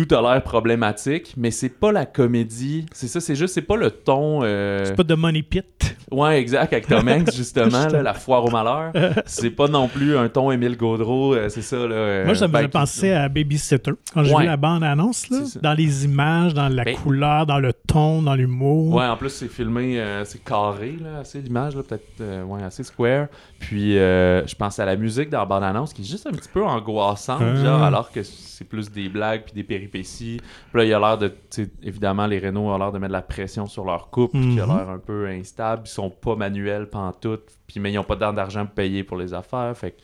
[0.06, 2.86] tout a l'air problématique, mais c'est pas la comédie.
[2.92, 4.40] C'est ça, c'est juste, c'est pas le ton.
[4.42, 5.96] euh, C'est pas de Money Pit.
[6.10, 8.92] Ouais, exact, avec Tom Hanks, justement, là, la foire au malheur.
[9.26, 11.94] c'est pas non plus un ton Émile Gaudreau, euh, c'est ça, là.
[11.94, 13.92] euh, Moi, ça me qui- penser à Babysitter.
[14.14, 14.42] Quand j'ai Ouais.
[14.42, 15.28] vu la bande-annonce,
[15.60, 18.94] dans les images, dans la Ben- couleur, dans le ton, dans l'humour.
[18.94, 23.26] Ouais, en plus, c'est filmé, c'est carré, là, assez l'image, là, peut-être, ouais, assez square.
[23.58, 26.64] Puis, je pense à la musique dans la bande-annonce qui est juste un petit peu
[26.64, 27.56] angoissante, Ah.
[27.64, 29.87] genre, alors que c'est plus des blagues puis des péripéties.
[29.88, 30.40] Puis
[30.74, 31.32] là, il a l'air de,
[31.82, 34.66] évidemment, les Renault ont l'air de mettre de la pression sur leur couple, qui a
[34.66, 34.76] Mhm.
[34.76, 35.82] l'air un peu instable.
[35.86, 39.76] Ils sont pas manuels pantoute, puis mais ils ont pas d'argent payer pour les affaires.
[39.76, 40.00] Fait que-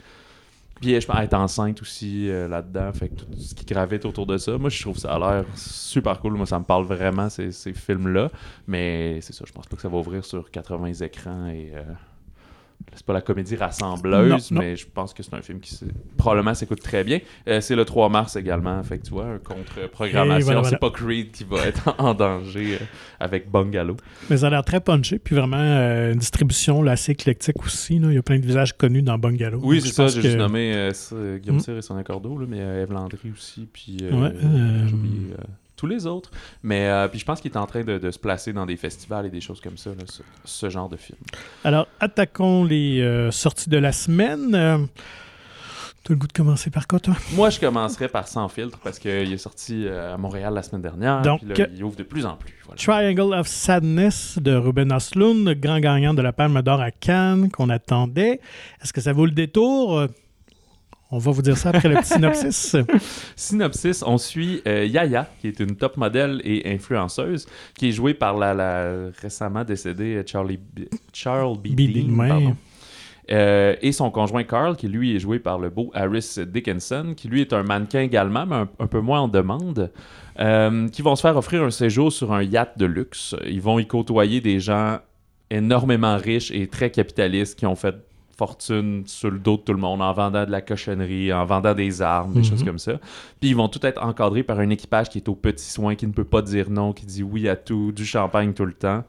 [0.80, 4.26] Puis je pense être enceinte aussi euh, là-dedans, fait que tout ce qui gravite autour
[4.26, 6.34] de ça, moi je trouve ça a l'air super cool.
[6.34, 8.28] Moi ça me parle vraiment ces, ces films-là,
[8.66, 11.82] mais c'est ça, je pense pas que ça va ouvrir sur 80 écrans et euh,
[12.92, 14.60] c'est pas la comédie rassembleuse, Non, non.
[14.60, 15.78] mais je pense que c'est un film qui
[16.16, 17.18] probablement s'écoute très bien.
[17.48, 20.52] Euh, c'est le 3 mars également, fait que tu vois, un contre-programmation.
[20.52, 22.84] Voilà, C'est pas Creed qui va être en danger euh,
[23.20, 23.96] avec Bungalow.
[24.30, 27.98] Mais ça a l'air très punché, puis vraiment euh, une distribution assez éclectique aussi.
[27.98, 28.08] là.
[28.10, 29.60] Il y a plein de visages connus dans Bungalow.
[29.62, 30.88] Oui, c'est ça, j'ai que- juste nommé
[31.40, 31.60] Guillaume Mm.
[31.60, 35.32] Cyr et Sonia Cordeau, là, mais Eve Landry aussi, puis Ouais, j'ai oublié,
[35.84, 36.30] tous les autres.
[36.62, 38.76] Mais euh, puis je pense qu'il est en train de, de se placer dans des
[38.76, 41.18] festivals et des choses comme ça, là, ce, ce genre de film.
[41.62, 44.54] Alors, attaquons les euh, sorties de la semaine.
[44.54, 44.78] Euh,
[46.02, 47.14] T'as le goût de commencer par quoi, toi?
[47.32, 50.82] Moi, je commencerai par Sans filtre parce qu'il est sorti euh, à Montréal la semaine
[50.82, 51.22] dernière.
[51.22, 52.54] Donc, là, il ouvre de plus en plus.
[52.66, 52.76] Voilà.
[52.78, 57.70] Triangle of Sadness de Ruben Östlund, grand gagnant de la Palme d'Or à Cannes, qu'on
[57.70, 58.40] attendait.
[58.82, 60.08] Est-ce que ça vaut le détour?
[61.14, 62.74] On va vous dire ça après le petit synopsis.
[63.36, 67.46] Synopsis, on suit euh, Yaya, qui est une top modèle et influenceuse,
[67.78, 71.68] qui est jouée par la, la récemment décédée euh, Charlie B- Charles B.
[71.76, 72.56] Dean, pardon.
[73.30, 77.28] Euh, et son conjoint Carl, qui lui est joué par le beau Harris Dickinson, qui
[77.28, 79.92] lui est un mannequin également, mais un, un peu moins en demande,
[80.40, 83.36] euh, qui vont se faire offrir un séjour sur un yacht de luxe.
[83.46, 84.98] Ils vont y côtoyer des gens
[85.50, 87.94] énormément riches et très capitalistes qui ont fait
[88.36, 91.74] fortune sur le dos de tout le monde en vendant de la cochonnerie, en vendant
[91.74, 92.44] des armes, des Mhm.
[92.44, 92.94] choses comme ça.
[93.40, 96.06] Puis ils vont tout être encadrés par un équipage qui est au petit soin, qui
[96.06, 99.04] ne peut pas dire non, qui dit oui à tout, du champagne tout le temps.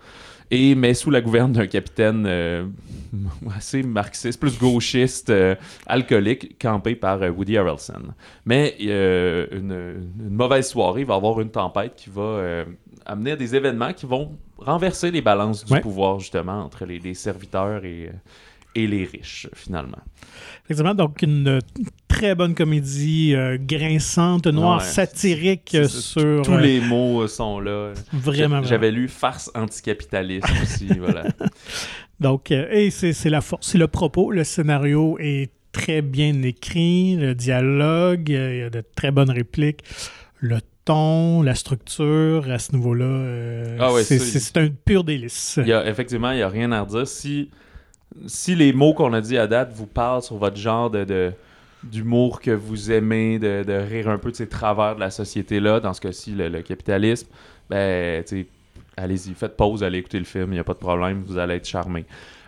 [0.52, 2.66] Et mais sous la gouverne d'un capitaine euh,
[3.58, 5.56] assez marxiste, plus gauchiste, euh,
[5.88, 8.04] alcoolique, campé par euh, Woody Harrelson.
[8.46, 9.72] Mais une,
[10.20, 12.64] une mauvaise soirée, il va y avoir une tempête qui va
[13.08, 15.82] amener à des événements qui vont renverser les balances du Ouais.
[15.82, 18.12] pouvoir justement entre les, les serviteurs et,
[18.76, 20.00] et les riches finalement.
[20.66, 21.62] Effectivement, donc une
[22.08, 26.42] très bonne comédie euh, grinçante, noire, Ouais, satirique sur...
[26.44, 27.94] Tous euh, les mots euh, sont là.
[28.14, 31.26] Vraiment, J'avais lu farce anticapitaliste aussi, voilà.
[32.20, 34.32] Donc, euh, et c'est la force, c'est le propos.
[34.32, 39.84] Le scénario est très bien écrit, le dialogue, il y a de très bonnes répliques,
[40.40, 45.60] le ton, la structure à ce niveau-là, Ah ouais, c'est un pur délice.
[45.66, 47.08] Y a, effectivement, il n'y a rien à redire.
[47.08, 47.50] Si,
[48.28, 51.32] si les mots qu'on a dit à date vous parlent sur votre genre de, de-
[51.84, 55.80] d'humour que vous aimez, de, de rire un peu de ces travers de la société-là,
[55.80, 57.28] dans ce cas-ci, le, le capitalisme,
[57.70, 58.24] ben,
[58.98, 61.56] allez-y, faites pause, allez écouter le film, il n'y a pas de problème, vous allez
[61.56, 62.06] être charmé.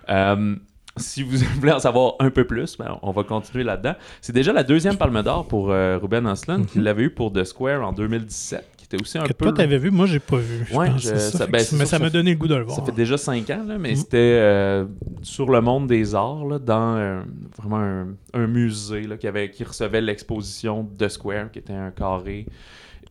[0.10, 0.56] Euh,
[0.96, 3.93] si vous voulez en savoir un peu plus, ben, on va continuer là-dedans.
[4.22, 6.84] C'est déjà la deuxième Palme d'Or pour euh, Ruben Östlund, qui Mhm.
[6.86, 9.45] l'avait eu pour The Square en 2017, qui était aussi un Que peu...
[9.45, 10.65] toi, t'avais vu, moi, j'ai pas vu.
[10.69, 12.63] je Ouais, pense, je- c'est ça- ben, mais ça m'a donné le goût de le
[12.63, 12.76] voir.
[12.78, 13.95] Ça fait déjà cinq ans, là, mais Mhm.
[13.95, 14.86] c'était euh,
[15.21, 17.21] sur le monde des arts, là, dans euh,
[17.58, 21.91] vraiment un, un musée là, qui, avait, qui recevait l'exposition de Square, qui était un
[21.91, 22.45] carré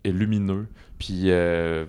[0.04, 0.66] lumineux.
[0.98, 1.84] Puis euh,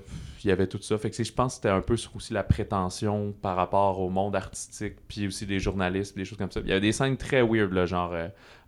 [0.48, 0.98] il y avait tout ça.
[0.98, 4.10] Fait que je pense que c'était un peu sur aussi la prétention par rapport au
[4.10, 6.62] monde artistique, puis aussi des journalistes, des choses comme ça.
[6.62, 8.28] Il y avait des scènes très weird, là, genre, euh,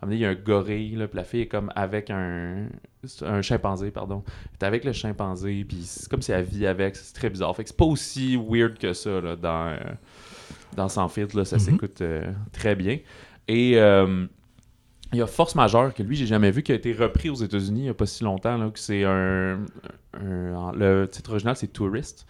[0.09, 2.67] il y a un gorille, là, puis la fille est comme avec un,
[3.21, 4.23] un chimpanzé, pardon.
[4.27, 7.55] Elle est avec le chimpanzé, puis c'est comme si elle vit avec, c'est très bizarre.
[7.55, 9.77] Fait que c'est pas aussi weird que ça, là, dans, euh,
[10.75, 11.61] dans Sans filtre, là, ça Mhm.
[11.61, 12.99] s'écoute euh, très bien.
[13.47, 14.25] Et euh,
[15.11, 17.35] il y a Force Majeure, que lui, j'ai jamais vu, qui a été repris aux
[17.35, 19.65] États-Unis il y a pas si longtemps, là, que c'est un,
[20.13, 22.25] un- Le titre original, c'est Tourist.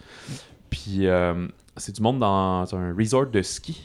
[0.70, 3.82] Puis euh, c'est du monde dans un resort de ski.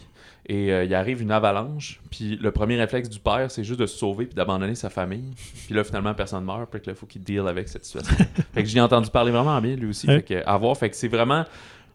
[0.47, 3.87] Et euh, il arrive une avalanche, puis le premier réflexe du père, c'est juste de
[3.87, 5.33] se sauver puis d'abandonner sa famille.
[5.65, 8.15] Puis là, finalement, personne meurt, puis là, il faut qu'il deal avec cette situation.
[8.53, 10.05] fait que j'ai entendu parler vraiment bien, lui aussi.
[10.05, 11.45] Fait que, à voir, fait que c'est vraiment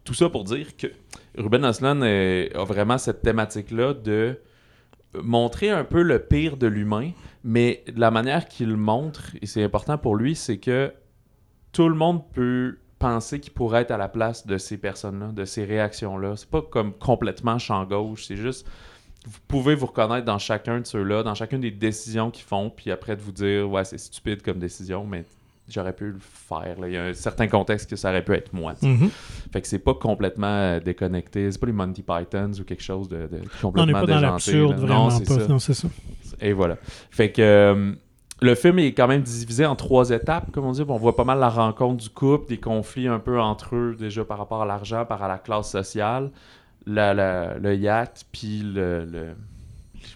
[0.03, 0.87] tout ça pour dire que
[1.37, 4.37] Ruben Östlund euh, a vraiment cette thématique-là de
[5.13, 7.11] montrer un peu le pire de l'humain,
[7.45, 10.91] mais la manière qu'il montre, et c'est important pour lui, c'est que
[11.71, 15.45] tout le monde peut penser qu'il pourrait être à la place de ces personnes-là, de
[15.45, 16.33] ces réactions-là.
[16.35, 18.67] C'est pas comme complètement champ gauche, c'est juste
[19.27, 22.89] vous pouvez vous reconnaître dans chacun de ceux-là, dans chacune des décisions qu'ils font, puis
[22.89, 25.25] après de vous dire ouais c'est stupide comme décision, mais
[25.69, 26.79] j'aurais pu le faire.
[26.79, 26.87] là.
[26.87, 28.73] Il y a un certain contexte que ça aurait pu être moi.
[28.81, 29.09] Mhm.
[29.53, 33.07] Fait que c'est pas complètement euh, déconnecté, c'est pas les Monty Pythons ou quelque chose
[33.09, 34.77] de, de On n'est complètement dans déjanté, l'absurde, là.
[34.77, 35.39] vraiment Non, c'est pas.
[35.39, 35.47] ça.
[35.47, 35.87] Non, c'est ça.
[36.41, 36.77] Et voilà.
[37.11, 37.93] Fait que euh,
[38.41, 40.83] le film est quand même divisé en trois étapes, comme on dit.
[40.87, 44.23] On voit pas mal la rencontre du couple, des conflits un peu entre eux, déjà
[44.25, 46.31] par rapport à l'argent, par à la classe sociale,
[46.87, 49.05] la- la- le yacht, puis le.
[49.05, 49.27] le-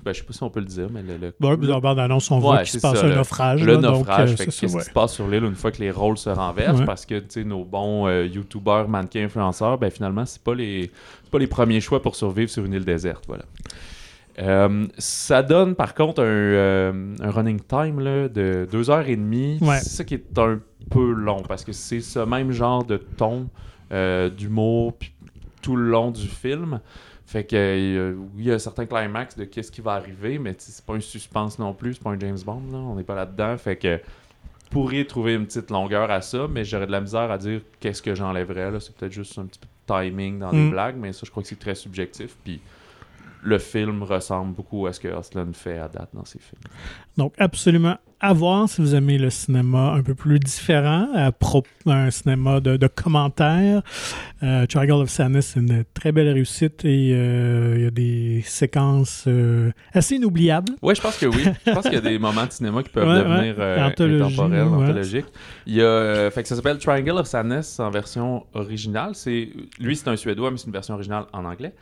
[0.03, 1.17] ben, je sais pas si on peut le dire, mais le.
[1.17, 3.63] le- Bon, dans la bande-annonce, on voit qu'il se passe ça, un le- naufrage.
[3.63, 5.91] le là, naufrage, euh, fait qu'est-ce qui se passe sur l'île une fois que les
[5.91, 10.25] rôles se renversent, parce que tu sais, nos bons euh, youtubeurs, mannequins, influenceurs, ben finalement,
[10.25, 10.89] c'est pas les
[11.31, 13.43] pas les premiers choix pour survivre sur une île déserte, voilà.
[14.39, 19.15] Euh, ça donne par contre un, euh, un running time là, de deux heures et
[19.15, 19.57] demie.
[19.61, 19.79] Ouais.
[19.79, 23.47] C'est ça qui est un peu long parce que c'est ce même genre de ton
[23.91, 24.93] euh, d'humour
[25.61, 26.79] tout le long du film.
[27.25, 30.53] Fait que euh, oui, il y a certains climax de qu'est-ce qui va arriver, mais
[30.57, 33.15] c'est pas un suspense non plus, c'est pas un James Bond, là, on n'est pas
[33.15, 33.57] là-dedans.
[33.57, 33.99] Fait que
[34.69, 38.01] pourriez trouver une petite longueur à ça, mais j'aurais de la misère à dire qu'est-ce
[38.01, 38.71] que j'enlèverais.
[38.79, 40.69] C'est peut-être juste un petit peu de timing dans les Mm.
[40.71, 42.35] blagues, mais ça, je crois que c'est très subjectif.
[42.43, 42.59] Puis
[43.45, 46.61] le film ressemble beaucoup à ce que Osland fait à date dans ses films.
[47.15, 51.31] Donc, absolument à voir si vous aimez le cinéma un peu plus différent, à
[51.85, 53.83] un cinéma de, de commentaires.
[54.41, 58.41] Euh, Triangle of Sadness, c'est une très belle réussite et euh, il y a des
[58.45, 60.73] séquences euh, assez inoubliables.
[60.81, 61.43] Oui, je pense que oui.
[61.67, 63.83] Je pense qu'il y a des moments de cinéma qui peuvent Ouais, devenir ouais.
[63.83, 64.83] Anthologie, intemporels, ouais.
[64.83, 65.27] anthologiques.
[65.67, 69.11] Il y a, fait que ça s'appelle Triangle of Sadness en version originale.
[69.13, 71.73] C'est, lui, c'est un Suédois, mais c'est une version originale en anglais.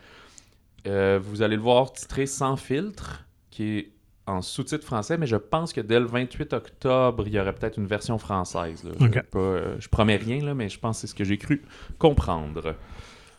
[0.87, 3.89] Euh, vous allez le voir titré Sans filtre, qui est
[4.25, 7.77] en sous-titre français, mais je pense que dès le 28 octobre, il y aurait peut-être
[7.77, 8.83] une version française.
[8.83, 8.91] là.
[8.99, 9.13] Je, Ok.
[9.15, 11.37] vais pas, euh, je promets rien, là, mais je pense que c'est ce que j'ai
[11.37, 11.61] cru
[11.99, 12.75] comprendre.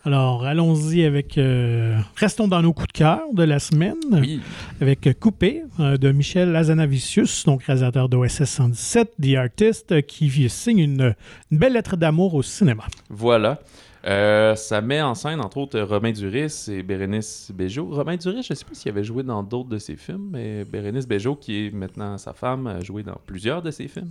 [0.06, 1.38] Alors, allons-y avec...
[1.38, 3.96] euh, restons dans nos coups de cœur de la semaine.
[4.10, 4.40] Oui,
[4.82, 11.14] avec Coupé euh, de Michel Azanavicius, donc réalisateur d'OSS 117, The Artist, qui signe une,
[11.50, 12.84] une belle lettre d'amour au cinéma.
[13.08, 13.60] Voilà.
[14.06, 17.86] Euh, ça met en scène, entre autres, Romain Duris et Bérénice Bejo.
[17.86, 20.64] Romain Duris, je ne sais pas s'il avait joué dans d'autres de ses films, mais
[20.64, 24.10] Bérénice Bejo, qui est maintenant sa femme, a joué dans plusieurs de ses films.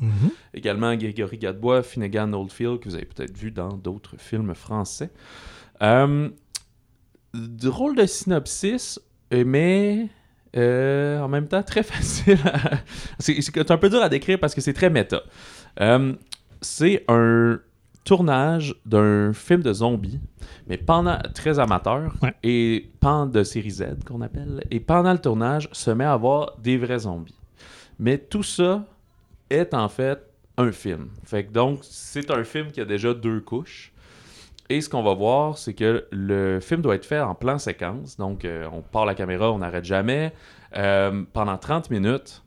[0.53, 5.11] Également Grégory Gadebois, Finnegan Oldfield, que vous avez peut-être vu dans d'autres films français.
[5.83, 6.29] Euh,
[7.33, 8.99] drôle de synopsis,
[9.31, 10.07] mais
[10.55, 12.37] euh, en même temps très facile.
[12.45, 12.77] à-
[13.19, 15.21] c'est c'est un peu dur à décrire parce que c'est très méta.
[15.81, 16.13] Euh,
[16.61, 17.59] c'est un
[18.03, 20.19] tournage d'un film de zombies,
[20.67, 22.33] mais pendant très amateur Ouais.
[22.43, 24.63] et pendant de série Z qu'on appelle.
[24.71, 27.37] Et pendant le tournage, se met à avoir des vrais zombies.
[27.99, 28.83] Mais tout ça
[29.49, 30.19] est en fait
[30.57, 31.07] un film.
[31.23, 33.91] Fait que donc, c'est un film qui a déjà deux couches.
[34.69, 38.17] Et ce qu'on va voir, c'est que le film doit être fait en plan séquence.
[38.17, 40.33] Donc, euh, on part la caméra, on n'arrête jamais.
[40.75, 42.42] euh, pendant 30 minutes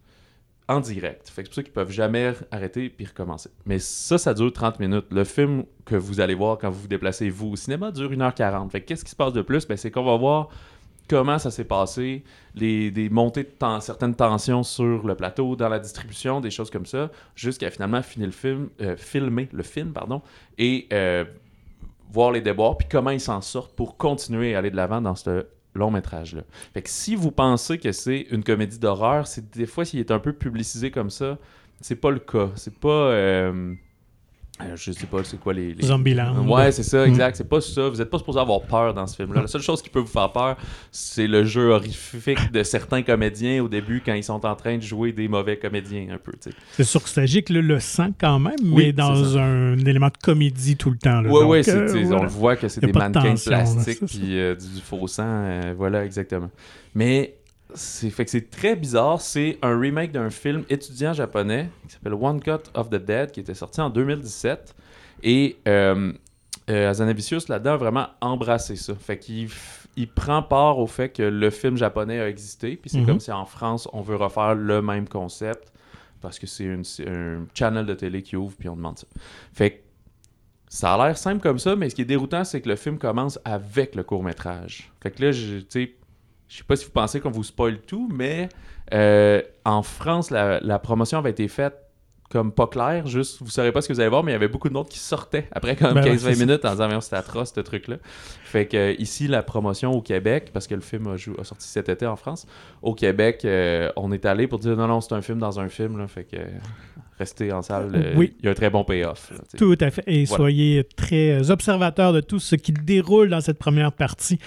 [0.69, 1.31] en direct.
[1.33, 3.51] C'est pour ça qu'ils peuvent jamais arrêter puis recommencer.
[3.67, 5.07] Mais ça, ça dure 30 minutes.
[5.11, 8.71] Le film que vous allez voir quand vous vous déplacez, vous, au cinéma, dure 1h40.
[8.71, 9.67] Fait que qu'est-ce qui se passe de plus?
[9.67, 10.49] Ben, c'est qu'on va voir
[11.09, 12.25] comment ça s'est passé,
[12.57, 16.69] les, des montées de ten- certaines tensions sur le plateau, dans la distribution, des choses
[16.69, 20.21] comme ça, jusqu'à finalement finir le film, euh, filmer le film, pardon,
[20.59, 21.25] et euh,
[22.13, 25.15] voir les déboires, puis comment ils s'en sortent pour continuer à aller de l'avant dans
[25.15, 25.47] ce
[25.77, 26.43] long métrage-là.
[26.75, 30.11] Fait que si vous pensez que c'est une comédie d'horreur, c'est des fois s'il est
[30.11, 31.39] un peu publicisé comme ça,
[31.81, 32.51] c'est pas le cas.
[32.57, 33.75] C'est pas euh,
[34.75, 35.87] je sais pas c'est quoi les, les...
[35.87, 36.47] Zombieland.
[36.49, 37.09] Ouais, c'est ça, Mm.
[37.11, 37.37] exact.
[37.37, 37.89] C'est pas ça.
[37.89, 39.43] Vous êtes pas supposé avoir peur dans ce film-là.
[39.43, 40.57] La seule chose qui peut vous faire peur,
[40.91, 44.83] c'est le jeu horrifique de certains comédiens au début quand ils sont en train de
[44.83, 46.33] jouer des mauvais comédiens un peu.
[46.73, 50.19] C'est sûr que Stagic le, le sent quand même, Oui, mais dans un, élément de
[50.23, 51.21] comédie tout le temps.
[51.21, 51.31] là.
[51.31, 53.51] Ouais, Donc, ouais, c'est- euh, on le voit que c'est des pas de mannequins tension,
[53.51, 55.23] plastiques puis euh, du faux sang.
[55.27, 56.51] euh, voilà, exactement.
[56.95, 57.36] Mais
[57.75, 59.21] c'est fait que c'est très bizarre.
[59.21, 63.41] C'est un remake d'un film étudiant japonais qui s'appelle One Cut of the Dead qui
[63.41, 64.75] était sorti en 2017.
[65.23, 66.13] Et euh,
[66.71, 68.95] euh, Azanavicius là-dedans a vraiment embrassé ça.
[68.95, 69.49] Fait qu'il
[69.99, 72.77] il prend part au fait que le film japonais a existé.
[72.77, 73.07] Puis c'est Mhm.
[73.07, 75.73] comme si en France, on veut refaire le même concept
[76.21, 76.69] parce que c'est
[77.07, 79.07] un channel de télé qui ouvre puis on demande ça.
[79.53, 79.77] Fait que
[80.69, 82.99] ça a l'air simple comme ça, mais ce qui est déroutant, c'est que le film
[82.99, 84.91] commence avec le court-métrage.
[85.03, 85.95] Fait que là, tu sais,
[86.49, 88.49] je sais pas si vous pensez qu'on vous spoil tout, mais
[88.95, 91.75] euh, en France, la, la promotion avait été faite
[92.29, 94.37] comme pas claire, juste vous savez pas ce que vous allez voir, mais il y
[94.37, 96.45] avait beaucoup de monde qui sortaient après comme Ben ouais, 15-20 c'est ça.
[96.45, 97.99] minutes en disant c'était atroce ce truc-là.
[98.43, 101.69] Fait que ici, la promotion au Québec, parce que le film a, jou- a sorti
[101.69, 102.47] cet été en France,
[102.83, 105.69] au Québec, euh, on est allé pour dire non, non, c'est un film dans un
[105.69, 106.37] film, là, fait que
[107.17, 108.35] restez en salle, euh, Oui.
[108.41, 109.31] il y a un très bon payoff.
[109.31, 109.39] là.
[109.57, 110.03] Tout à fait.
[110.09, 110.43] Et Voilà.
[110.43, 114.41] soyez très observateurs de tout ce qui déroule dans cette première partie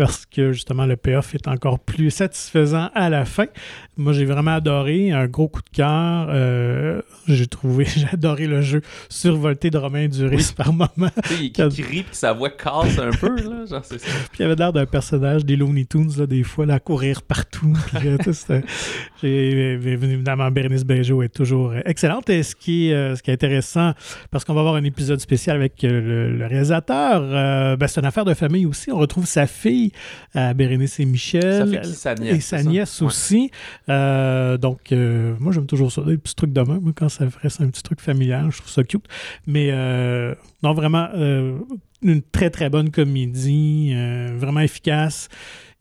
[0.00, 3.44] parce que justement le payoff est encore plus satisfaisant à la fin.
[3.98, 6.28] Moi, j'ai vraiment adoré, un gros coup de cœur.
[6.30, 10.88] Euh, j'ai trouvé, j'ai adoré le jeu survolté de Romain Duris par moment.
[11.38, 14.06] Il Quand- crie puis sa voix casse un peu, là, genre c'est ça.
[14.32, 17.20] Puis il avait l'air d'un personnage des Looney Tunes, là, des fois, là, à courir
[17.20, 17.76] partout.
[17.92, 18.08] Puis,
[19.28, 22.30] euh, évidemment, Bérénice Bejo est toujours excellente.
[22.30, 23.92] Et ce qui, est, euh, ce qui est intéressant,
[24.30, 28.06] parce qu'on va avoir un épisode spécial avec le, le réalisateur, euh, ben, c'est une
[28.06, 28.90] affaire de famille aussi.
[28.90, 29.89] On retrouve sa fille,
[30.36, 31.58] euh, Bérénice et Michel.
[31.58, 32.64] Ça fait qui sa nièce, Et sa ça?
[32.64, 33.06] nièce Ouais.
[33.06, 33.50] aussi.
[33.88, 37.60] Euh, donc, euh, moi, j'aime toujours ça, des petits trucs de même, quand ça reste
[37.60, 39.06] un petit truc familial, je trouve ça cute.
[39.46, 41.08] Mais euh, non, vraiment,
[42.02, 43.94] une très, très bonne comédie,
[44.36, 45.28] vraiment efficace.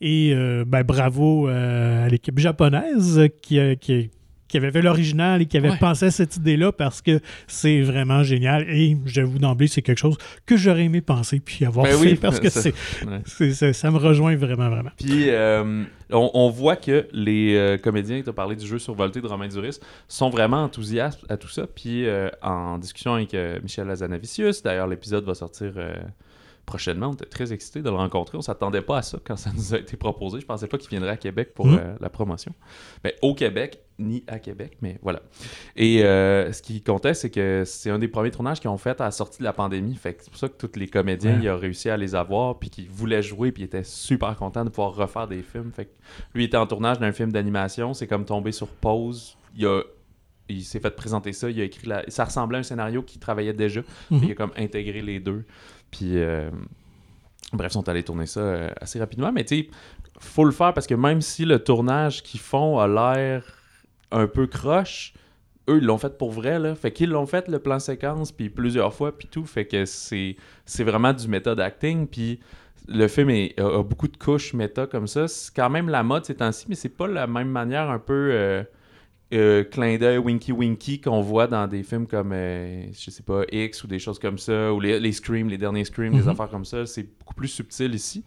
[0.02, 0.34] Et
[0.66, 4.10] ben, bravo à l'équipe japonaise qui, qui,
[4.50, 5.78] qui avait fait l'original et qui avait Ouais.
[5.78, 8.70] pensé à cette idée-là parce que c'est vraiment génial.
[8.70, 12.16] Et j'avoue d'emblée, c'est quelque chose que j'aurais aimé penser puis avoir Ben fait oui,
[12.16, 12.74] parce que ça- c'est,
[13.06, 13.22] ouais.
[13.26, 14.90] c'est- c'est- ça me rejoint vraiment, vraiment.
[14.98, 19.22] Puis euh, on, on voit que les euh, comédiens, tu as parlé du jeu survolté
[19.22, 21.68] de Romain Duris, sont vraiment enthousiastes à tout ça.
[21.68, 25.94] Puis euh, en discussion avec euh, Michel Lazanavicius, d'ailleurs l'épisode va sortir euh,
[26.70, 28.38] prochainement, on était très excités de le rencontrer.
[28.38, 30.40] On s'attendait pas à ça quand ça nous a été proposé.
[30.40, 31.80] Je pensais pas qu'il viendrait à Québec pour Mhm.
[31.82, 32.54] euh, la promotion.
[33.04, 35.22] Mais au Québec, ni à Québec, mais voilà.
[35.76, 39.02] Et euh, ce qui comptait, c'est que c'est un des premiers tournages qu'ils ont fait
[39.02, 39.96] à la sortie de la pandémie.
[39.96, 41.44] Fait que c'est pour ça que tous les comédiens, Ouais.
[41.44, 44.64] il a réussi à les avoir, puis qu'ils voulaient jouer, puis ils étaient super contents
[44.64, 45.72] de pouvoir refaire des films.
[45.74, 45.92] Fait que
[46.36, 49.38] lui il était en tournage d'un film d'animation, c'est comme tombé sur pause.
[49.56, 49.82] Il a
[50.52, 52.04] il s'est fait présenter ça, il a écrit la...
[52.08, 54.18] ça ressemblait à un scénario qu'il travaillait déjà, Mhm.
[54.20, 55.46] puis il a comme intégré les deux.
[55.92, 56.50] Puis euh,
[57.54, 59.70] bref, ils sont allés tourner ça euh, assez rapidement, mais tu sais,
[60.20, 63.44] faut le faire parce que même si le tournage qu'ils font a l'air
[64.12, 65.14] un peu croche,
[65.70, 68.50] eux ils l'ont fait pour vrai là, fait qu'ils l'ont fait le plan séquence puis
[68.50, 72.08] plusieurs fois puis tout, fait que c'est c'est vraiment du méthode acting.
[72.08, 72.40] Puis
[72.88, 75.28] le film a beaucoup de couches méta comme ça.
[75.28, 78.30] C'est quand même la mode ces temps-ci, mais c'est pas la même manière un peu
[78.32, 78.64] euh,
[79.34, 83.44] euh, clin d'œil winky winky qu'on voit dans des films comme euh, je sais pas
[83.52, 86.30] X ou des choses comme ça ou les, les Scream, les derniers Scream, des Mhm.
[86.30, 86.86] affaires comme ça.
[86.86, 88.24] C'est beaucoup plus subtil ici.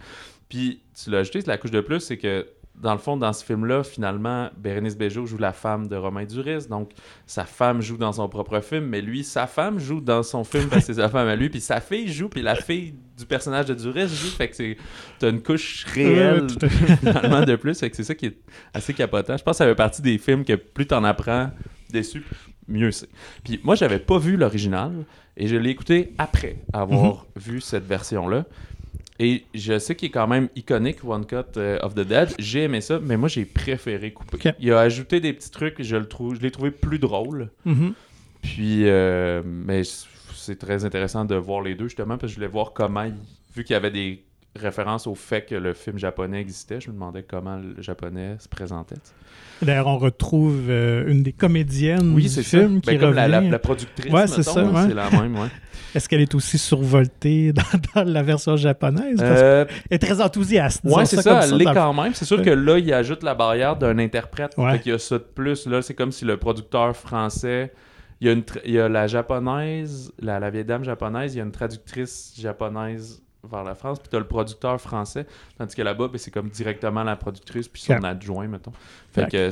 [0.48, 3.44] Puis tu l'as ajouté, la couche de plus, c'est que dans le fond, dans ce
[3.44, 6.66] film-là, finalement, Bérénice Bejo joue la femme de Romain Duris.
[6.68, 6.90] Donc,
[7.26, 10.68] sa femme joue dans son propre film, mais lui, sa femme joue dans son film
[10.68, 11.48] parce que c'est sa femme à lui.
[11.48, 14.30] Puis sa fille joue, puis la fille du personnage de Duris joue.
[14.36, 14.76] Fait que c'est...
[15.18, 16.48] T'as une couche réelle,
[16.98, 17.78] finalement, de plus.
[17.78, 18.38] Fait que c'est ça qui est
[18.74, 19.36] assez capotant.
[19.36, 21.50] Je pense que ça fait partie des films que plus t'en apprends
[21.92, 22.24] dessus,
[22.66, 23.10] mieux c'est.
[23.44, 25.04] Puis moi, j'avais pas vu l'original
[25.36, 28.44] et je l'ai écouté après avoir vu cette version-là.
[29.24, 32.30] Et je sais qu'il est quand même iconique, One Cut euh, of the Dead.
[32.40, 34.52] J'ai aimé ça, mais moi, j'ai préféré couper.
[34.58, 37.50] Il a ajouté des petits trucs, je le trouve, je l'ai trouvé plus drôle.
[37.64, 37.92] Mhm.
[38.42, 39.82] Puis, euh, mais
[40.34, 43.14] c'est très intéressant de voir les deux, justement, parce que je voulais voir comment, il-
[43.54, 46.94] vu qu'il y avait des références au fait que le film japonais existait, je me
[46.94, 48.96] demandais comment le japonais se présentait.
[49.62, 52.80] D'ailleurs, on retrouve euh, une des comédiennes Oui, du film ça.
[52.80, 54.88] qui Ben, comme la, la- la productrice, Ouais, c'est ça, ouais.
[54.88, 55.48] c'est la même, ouais.
[55.94, 57.62] Est-ce qu'elle est aussi survoltée dans,
[57.94, 59.18] dans la version japonaise?
[59.18, 60.80] Parce Euh, qu'elle est très enthousiaste.
[60.84, 62.12] Disons c'est comme ça, elle l'est dans- quand même.
[62.14, 64.52] C'est sûr que là, il ajoute la barrière d'un interprète.
[64.58, 64.72] Ouais.
[64.72, 65.66] Fait qu'il y a ça de plus.
[65.66, 67.72] Là, c'est comme si le producteur français.
[68.20, 71.34] Il y a, une tra- il y a la japonaise, la, la vieille dame japonaise,
[71.34, 75.26] il y a une traductrice japonaise vers la France, puis t'as le producteur français.
[75.58, 78.72] Tandis que là-bas, ben, c'est comme directement la productrice, puis son adjoint, mettons.
[79.10, 79.50] Fait que.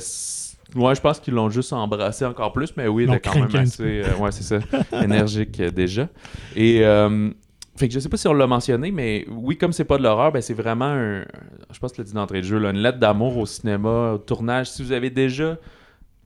[0.78, 3.56] Ouais, je pense qu'ils l'ont juste embrassé encore plus, mais oui, il était quand même
[3.56, 4.02] assez.
[4.04, 4.60] euh, ouais, c'est ça.
[5.02, 6.08] énergique euh, déjà.
[6.54, 6.84] Et.
[6.84, 7.30] euh,
[7.76, 10.02] fait que je sais pas si on l'a mentionné, mais oui, comme c'est pas de
[10.02, 11.24] l'horreur, ben c'est vraiment un.
[11.72, 14.12] Je pense que tu l'as dit d'entrée de jeu, là, une lettre d'amour au cinéma,
[14.12, 14.70] au tournage.
[14.70, 15.56] Si vous avez déjà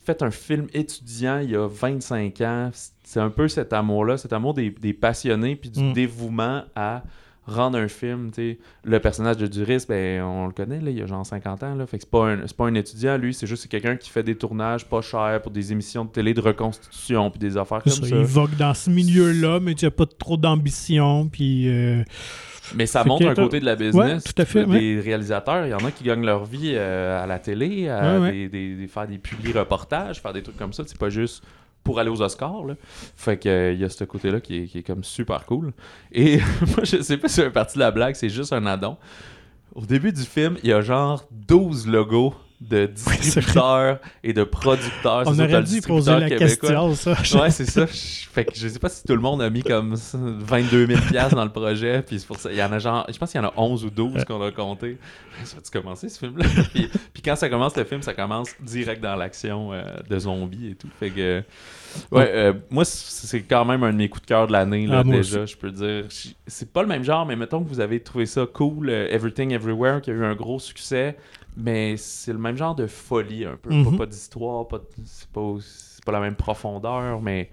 [0.04, 2.70] fait un film étudiant il y a 25 ans,
[3.04, 5.92] c'est un peu cet amour-là, cet amour des, des passionnés, puis du Mm.
[5.92, 7.02] dévouement à
[7.46, 8.30] rendre un film.
[8.30, 8.58] tu sais.
[8.84, 11.74] Le personnage de Duris, ben, on le connaît, là, il y a genre 50 ans.
[11.74, 14.10] Là, fait que c'est pas, un, c'est pas un étudiant, lui, c'est juste quelqu'un qui
[14.10, 17.82] fait des tournages pas chers pour des émissions de télé de reconstitution, puis des affaires
[17.82, 18.16] comme ça, ça.
[18.16, 21.28] Il vogue dans ce milieu-là, mais tu n'as pas trop d'ambition.
[21.28, 22.02] Puis, euh,
[22.74, 24.24] Mais ça montre un côté de la business.
[24.24, 27.22] Ouais, tout à fait, Des réalisateurs, il y en a qui gagnent leur vie euh,
[27.22, 28.32] à la télé, à Ouais, ouais.
[28.32, 30.82] Des, des- des- faire des publi-reportages, faire des trucs comme ça.
[30.86, 31.44] C'est pas juste
[31.84, 32.64] pour aller aux Oscars.
[32.64, 32.74] Là.
[33.16, 35.72] Fait que euh, il y a ce côté-là qui qui est comme super cool.
[36.10, 38.66] Et moi, je sais pas si c'est une partie de la blague, c'est juste un
[38.66, 38.96] addon.
[39.74, 42.34] Au début du film, il y a genre 12 logos
[42.68, 45.22] de distributeurs et de producteurs.
[45.26, 46.46] on aurait dû poser la québécois.
[46.46, 47.40] question, ça.
[47.40, 47.86] Ouais, c'est ça.
[47.86, 50.86] Je- Fait que je sais pas si tout le monde a mis comme ça, 22
[50.86, 52.02] 000 piastres dans le projet.
[52.02, 52.50] Puis c'est pour ça.
[52.50, 53.06] Il y en a genre.
[53.12, 54.98] Je pense qu'il y en a 11 ou 12 qu'on a compté.
[55.44, 56.44] Ça va-tu commencer ce film-là?
[56.74, 60.70] puis, puis quand ça commence le film, ça commence direct dans l'action euh, de zombies
[60.70, 60.88] et tout.
[60.98, 61.42] Fait que.
[62.12, 65.00] Ouais, euh, moi, c'est quand même un de mes coups de cœur de l'année, là,
[65.00, 66.04] Ah, déjà, je peux dire.
[66.46, 69.52] C'est pas le même genre, mais mettons que vous avez trouvé ça cool, euh, Everything
[69.52, 71.16] Everywhere, qui a eu un gros succès,
[71.56, 73.70] mais c'est le même genre de folie un peu.
[73.90, 77.50] Pas, pas d'histoire, pas de- c'est pas, c'est pas la même profondeur, mais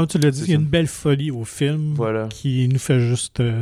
[0.00, 2.28] Non, tu l'as dit, il y a une belle folie au film voilà.
[2.28, 3.60] qui nous fait juste euh,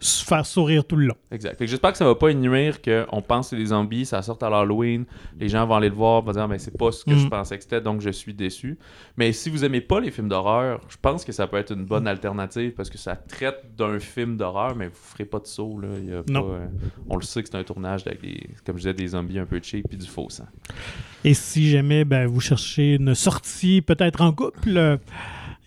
[0.00, 1.14] se faire sourire tout le long.
[1.32, 1.56] Exact.
[1.64, 4.50] J'espère que ça va pas nuire qu'on pense que c'est des zombies, ça sort à
[4.50, 5.04] l'Halloween,
[5.38, 7.30] les gens vont aller le voir, vont dire mais c'est pas ce que je Mhm.
[7.30, 8.76] pensais que c'était, donc je suis déçu.
[9.16, 11.86] Mais si vous aimez pas les films d'horreur, je pense que ça peut être une
[11.86, 15.80] bonne alternative parce que ça traite d'un film d'horreur, mais vous ferez pas de saut
[15.80, 15.88] là.
[15.98, 16.42] Il y a Non.
[16.42, 16.66] pas, euh,
[17.08, 19.46] on le sait que c'est un tournage avec des, comme je disais, des zombies un
[19.46, 20.44] peu cheap puis du faux sang.
[21.24, 24.96] Et si jamais ben, vous cherchez une sortie peut-être en couple, euh,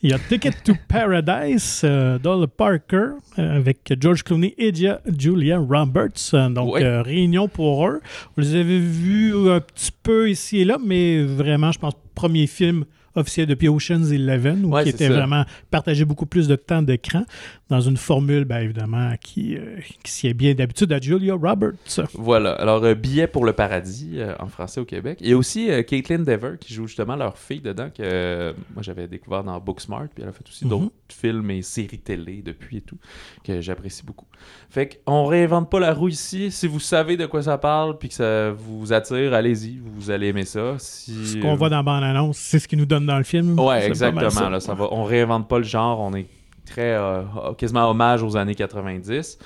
[0.06, 4.99] Il y a Ticket to Paradise, euh, Doll Parker, euh, avec George Clooney et Gia-
[5.18, 6.34] Julia Roberts.
[6.34, 6.84] Euh, Donc, Ouais.
[6.84, 8.01] euh, réunion pour eux.
[8.36, 12.47] Vous les avez vus un petit peu ici et là, mais vraiment, je pense, premier
[12.47, 12.84] film
[13.16, 15.14] officiel depuis Ocean's Eleven, où Ouais, qui était ça.
[15.14, 17.26] vraiment partagé beaucoup plus de temps d'écran
[17.70, 21.74] dans une formule, bien évidemment, qui, euh, qui s'y est bien d'habitude à Julia Roberts.
[22.14, 22.53] Voilà.
[22.53, 25.20] Alors, euh, Billet pour le paradis euh, en français au Québec.
[25.26, 29.43] A aussi euh, Caitlin Dever qui joue justement leur fille dedans, que moi j'avais découvert
[29.43, 30.70] dans Booksmart, puis elle a fait aussi Mhm.
[30.70, 32.97] d'autres films et séries télé depuis et tout,
[33.43, 34.26] que j'apprécie beaucoup.
[34.70, 36.51] Fait qu'on réinvente pas la roue ici.
[36.51, 40.28] Si vous savez de quoi ça parle, puis que ça vous attire, allez-y, vous allez
[40.28, 40.76] aimer ça.
[40.80, 43.60] Si, Ce qu'on voit dans la bande-annonce, c'est ce qu'ils nous dans le film.
[43.60, 44.49] Ouais, exactement.
[44.49, 46.28] Là, ça va, on réinvente pas le genre, on est
[46.66, 47.24] très euh,
[47.58, 49.38] quasiment hommage aux années 90.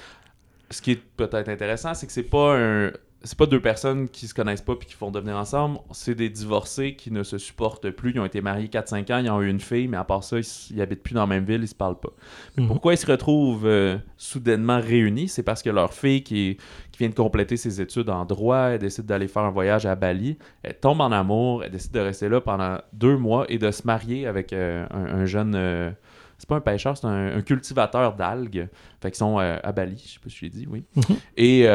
[0.70, 2.92] Ce qui est peut-être intéressant, c'est que c'est pas un
[3.24, 6.30] c'est pas deux personnes qui se connaissent pas puis qui font devenir ensemble, c'est des
[6.30, 9.50] divorcés qui ne se supportent plus, ils ont été mariés 4-5 ans, ils ont eu
[9.50, 11.68] une fille, mais à part ça, ils, ils habitent plus dans la même ville, ils
[11.68, 12.12] se parlent pas.
[12.56, 12.68] Mais Mhm.
[12.70, 15.28] Pourquoi ils se retrouvent euh, soudainement réunis?
[15.28, 16.58] C'est parce que leur fille, qui,
[17.00, 20.38] vient de compléter ses études en droit, elle décide d'aller faire un voyage à Bali.
[20.64, 23.86] Elle tombe en amour, elle décide de rester là pendant deux mois et de se
[23.86, 25.54] marier avec euh, un, un jeune.
[25.56, 25.92] euh,
[26.40, 28.68] c'est pas un pêcheur, c'est un, un cultivateur d'algues.
[29.02, 30.84] Fait qu'ils sont euh, à Bali, je sais pas si je l'ai dit, oui.
[30.96, 31.16] Mhm.
[31.38, 31.68] Et.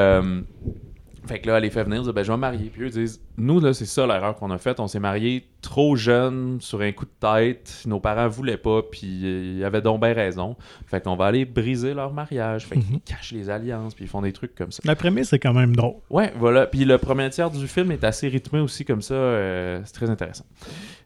[1.27, 2.69] Fait que là, elle les fait venir, dire, ben, je vais me marier.
[2.73, 4.81] Puis eux disent, nous, là, c'est ça l'erreur qu'on a faite.
[4.81, 7.83] On s'est mariés trop jeunes, sur un coup de tête.
[7.87, 10.57] Nos parents voulaient pas, puis euh, ils avaient donc bien raison.
[10.87, 12.67] Fait qu'on va aller briser leur mariage.
[12.67, 13.01] Fait qu'ils Mhm.
[13.01, 14.83] cachent les alliances, puis ils font des trucs comme ça.
[14.85, 15.95] La prémisse, c'est quand même drôle.
[16.11, 16.67] Ouais, voilà.
[16.67, 19.15] Puis le premier tiers du film est assez rythmé aussi comme ça.
[19.15, 20.45] euh, c'est très intéressant.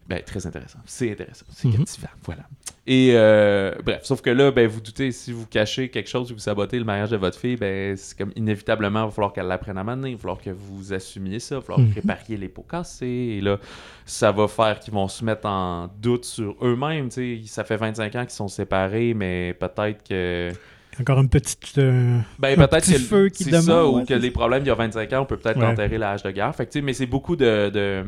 [0.08, 0.78] Ben, très intéressant.
[0.86, 1.46] C'est intéressant.
[1.50, 1.78] C'est Mhm.
[1.78, 2.08] captivant.
[2.24, 2.42] Voilà.
[2.86, 6.34] Et euh, bref, sauf que là, ben, vous doutez, si vous cachez quelque chose ou
[6.34, 9.46] vous sabotez le mariage de votre fille, ben, c'est comme inévitablement, il va falloir qu'elle
[9.48, 10.10] l'apprenne à mener.
[10.10, 11.56] Il va falloir que vous assumiez ça.
[11.56, 11.92] Il va falloir Mhm.
[11.94, 13.06] réparier les pots cassés.
[13.38, 13.58] Et là,
[14.04, 17.08] ça va faire qu'ils vont se mettre en doute sur eux-mêmes.
[17.08, 17.48] tu sais.
[17.48, 20.52] Ça fait 25 ans qu'ils sont séparés, mais peut-être que.
[21.00, 21.76] Encore une petite.
[21.78, 24.62] euh, Ben, Un peut-être petit que feu qui c'est ça, ou ouais, que les problèmes
[24.62, 25.66] il y a 25 ans, on peut peut-être Ouais.
[25.66, 26.54] enterrer l'âge de guerre.
[26.54, 28.04] Fait que, tu sais, mais c'est beaucoup de, de,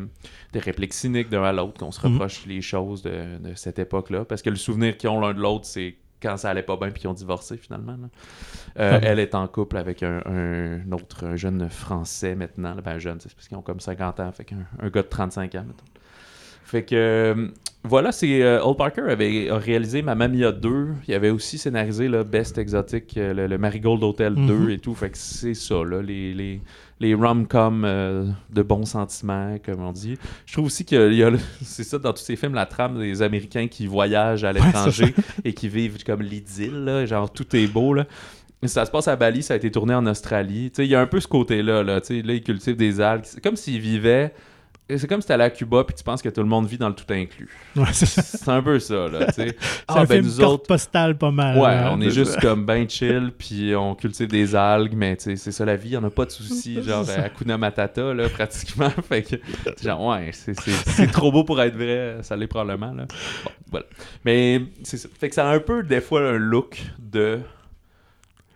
[0.52, 2.12] de répliques cyniques d'un à l'autre qu'on se Mhm.
[2.14, 4.24] reproche les choses de, de cette époque-là.
[4.24, 6.90] Parce que le souvenir qu'ils ont l'un de l'autre, c'est quand ça allait pas bien
[6.90, 7.92] puis qu'ils ont divorcé finalement.
[7.92, 8.08] là.
[8.80, 9.04] Euh, Ah.
[9.04, 12.74] Elle est en couple avec un, un autre un jeune français maintenant.
[12.74, 12.80] là.
[12.80, 14.32] Ben, jeune, c'est parce qu'ils ont comme 50 ans.
[14.32, 15.84] Fait qu'un un gars de 35 ans, mettons.
[16.64, 17.48] Fait que euh,
[17.84, 20.88] voilà, c'est euh, Old Parker avait réalisé Mamma Mia 2.
[21.06, 24.70] Il avait aussi scénarisé le Best Exotic, euh, le, le Marigold Hotel 2 Mhm.
[24.70, 24.94] et tout.
[24.94, 26.60] Fait que c'est ça, là, les, les,
[27.00, 30.18] les rom-coms euh, de bons sentiments, comme on dit.
[30.44, 31.30] Je trouve aussi qu'il y a,
[31.62, 35.14] c'est ça dans tous ces films, la trame des Américains qui voyagent à l'étranger
[35.44, 38.06] et qui vivent comme l'idylle, là, genre tout est beau, là.
[38.64, 40.72] Ça se passe à Bali, ça a été tourné en Australie.
[40.78, 41.84] Il y a un peu ce côté-là.
[41.84, 43.22] Là, Tu sais, là, ils cultivent des algues.
[43.24, 44.34] C'est comme s'ils vivaient.
[44.96, 46.88] C'est comme si t'allais à Cuba puis tu penses que tout le monde vit dans
[46.88, 47.50] le tout inclus.
[47.76, 49.56] Ouais, c'est un peu ça, là, tu sais.
[49.60, 51.58] C'est Ah, un ben, film nous autres, postale pas mal.
[51.58, 52.40] Ouais, hein, on est juste ça.
[52.40, 55.96] comme ben chill, puis on cultive des algues, mais tu sais, c'est ça la vie,
[55.98, 58.88] on a pas de soucis, genre Hakuna Matata, là, pratiquement.
[58.90, 59.36] fait que,
[59.82, 63.04] genre, ouais, c'est trop beau pour être vrai, ça l'est probablement, là.
[63.44, 63.86] Bon, voilà.
[64.24, 65.08] Mais c'est ça.
[65.20, 67.40] Fait que ça a un peu, des fois, un look de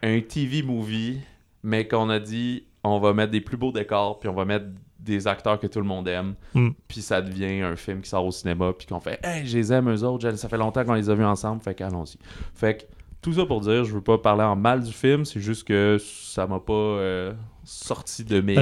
[0.03, 1.20] un TV movie,
[1.62, 4.64] mais qu'on a dit, on va mettre des plus beaux décors, puis on va mettre
[5.03, 6.70] des acteurs que tout le monde aime, Mm.
[6.88, 9.72] puis ça devient un film qui sort au cinéma, puis qu'on fait «Hey, je les
[9.72, 12.16] aime, eux autres, ça fait longtemps qu'on les a vus ensemble, fait qu'allons-y.»
[12.55, 12.82] Fait que
[13.20, 15.96] tout ça pour dire, je veux pas parler en mal du film, c'est juste que
[16.00, 17.32] ça m'a pas euh,
[17.72, 18.56] sorti de mes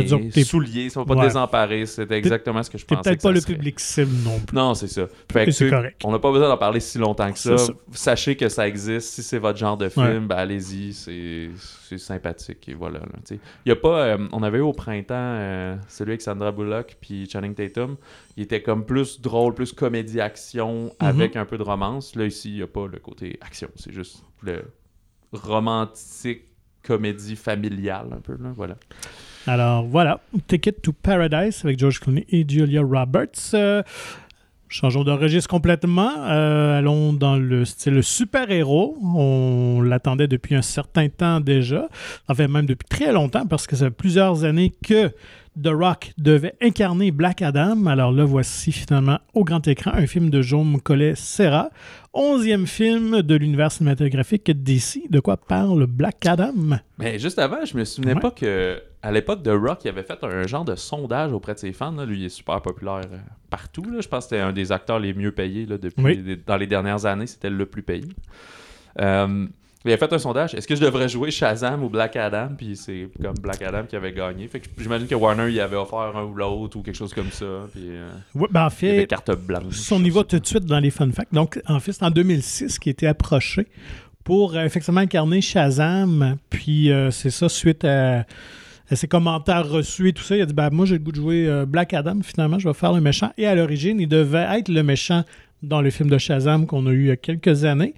[0.45, 1.27] souliers, ça m'a pas Ouais.
[1.27, 3.55] désemparé, c'était exactement ce que je pensais peut-être pas le serait.
[3.55, 4.57] public cible non plus.
[4.57, 5.07] Non, c'est ça.
[5.33, 6.01] Fait que, Et c'est tu sais, correct.
[6.05, 7.57] on n'a pas besoin d'en parler si longtemps que ça.
[7.93, 9.09] Sachez que ça existe.
[9.11, 10.21] Si c'est votre genre de film, Ouais.
[10.21, 10.93] ben allez-y.
[10.95, 12.69] C'est sympathique.
[12.69, 13.01] Et voilà.
[13.01, 13.37] là,
[13.67, 14.01] y a pas.
[14.05, 17.97] euh, on avait eu au printemps euh, celui avec Sandra Bullock puis Channing Tatum.
[18.37, 20.91] Il était comme plus drôle, plus comédie-action Mhm.
[21.01, 22.15] avec un peu de romance.
[22.15, 23.69] Là, ici, il n'y a pas le côté action.
[23.75, 24.63] C'est juste le
[25.33, 26.43] romantique
[26.91, 28.33] comédie familiale un peu.
[28.33, 28.75] Là, voilà.
[29.47, 33.55] Alors voilà, Ticket to Paradise avec George Clooney et Julia Roberts.
[33.55, 33.85] Euh,
[34.69, 36.11] changeons de registre complètement.
[36.25, 38.99] Euh, allons dans le style super-héros.
[39.03, 41.89] On l'attendait depuis un certain temps déjà.
[42.29, 45.13] En fait, même depuis très longtemps parce que ça fait plusieurs années que
[45.63, 47.87] The Rock devait incarner Black Adam.
[47.87, 51.71] Alors là, voici finalement au grand écran un film de Jaume Collet-Serra.
[52.15, 55.09] Onzième film de l'univers cinématographique DC.
[55.11, 56.79] De quoi parle Black Adam?
[56.99, 58.21] Mais juste avant, je me souvenais Ouais.
[58.21, 61.59] pas que à l'époque de Rock, il avait fait un genre de sondage auprès de
[61.59, 61.93] ses fans.
[61.93, 62.05] là.
[62.05, 63.17] Lui, il est super populaire euh,
[63.49, 63.83] partout.
[63.91, 64.01] là.
[64.01, 66.39] Je pense que c'était un des acteurs les mieux payés là, depuis Oui.
[66.47, 67.27] dans les dernières années.
[67.27, 68.05] C'était le plus payé.
[69.01, 69.47] Euh,
[69.87, 70.55] Il a fait un sondage.
[70.55, 72.51] Est-ce que je devrais jouer Shazam ou Black Adam?
[72.57, 74.47] Puis c'est comme Black Adam qui avait gagné.
[74.47, 77.31] Fait que j'imagine que Warner il avait offert un ou l'autre ou quelque chose comme
[77.31, 77.47] ça.
[77.73, 79.75] Puis euh, Ouais, ben, en il y avait fait, carte blanche.
[79.77, 82.05] si on y va tout de suite dans les fun facts, donc en fait, c'est
[82.05, 83.69] en 2006 qui était approché
[84.23, 86.37] pour euh, effectivement incarner Shazam.
[86.51, 88.27] Puis euh, c'est ça, suite à,
[88.91, 91.13] à ses commentaires reçus et tout ça, il a dit ben, Moi, j'ai le goût
[91.13, 93.33] de jouer Black Adam, finalement, je vais faire le méchant.
[93.39, 95.25] Et à l'origine, il devait être le méchant
[95.63, 97.95] dans le film de Shazam qu'on a eu il y a quelques années.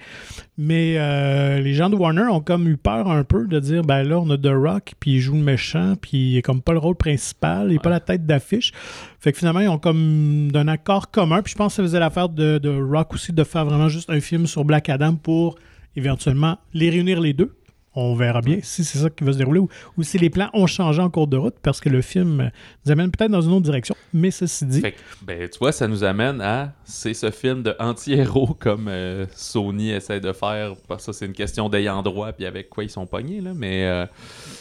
[0.58, 4.02] Mais euh, les gens de Warner ont comme eu peur un peu de dire ben
[4.02, 6.72] là, on a The Rock, puis il joue le méchant, puis il est comme pas
[6.72, 8.72] le rôle principal, il n'est pas la tête d'affiche.
[9.20, 11.42] Fait que finalement, ils ont comme d'un accord commun.
[11.42, 14.10] Puis je pense que ça faisait l'affaire de, de Rock aussi de faire vraiment juste
[14.10, 15.56] un film sur Black Adam pour
[15.96, 17.54] éventuellement les réunir les deux.
[17.94, 19.68] On verra bien si c'est ça qui va se dérouler ou,
[19.98, 22.50] ou si les plans ont changé en cours de route parce que le film
[22.86, 23.94] nous amène peut-être dans une autre direction.
[24.14, 26.72] Mais ceci dit, Fait que, ben, tu vois, ça nous amène à.
[26.84, 30.74] C'est ce film de anti-héros comme euh, Sony essaie de faire.
[30.88, 33.52] Parce que ça, c'est une question d'ayant droit, puis avec quoi ils sont pognés, là.
[33.54, 33.84] Mais.
[33.86, 34.06] euh,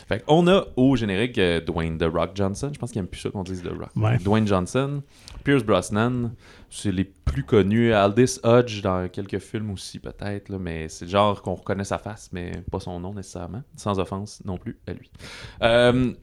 [0.08, 2.70] fait on a au générique euh, Dwayne The Rock Johnson.
[2.74, 3.90] Je pense qu'il aime plus ça qu'on dise The Rock.
[3.96, 4.18] Ouais.
[4.20, 5.02] Dwayne Johnson,
[5.44, 6.32] Pierce Brosnan.
[6.74, 7.94] C'est les plus connus.
[7.94, 12.30] Aldous Hodge dans quelques films aussi, peut-être, mais c'est le genre qu'on reconnaît sa face,
[12.32, 13.62] mais pas son nom nécessairement.
[13.76, 15.12] Sans offense non plus à lui.
[15.64, 16.14] Euh,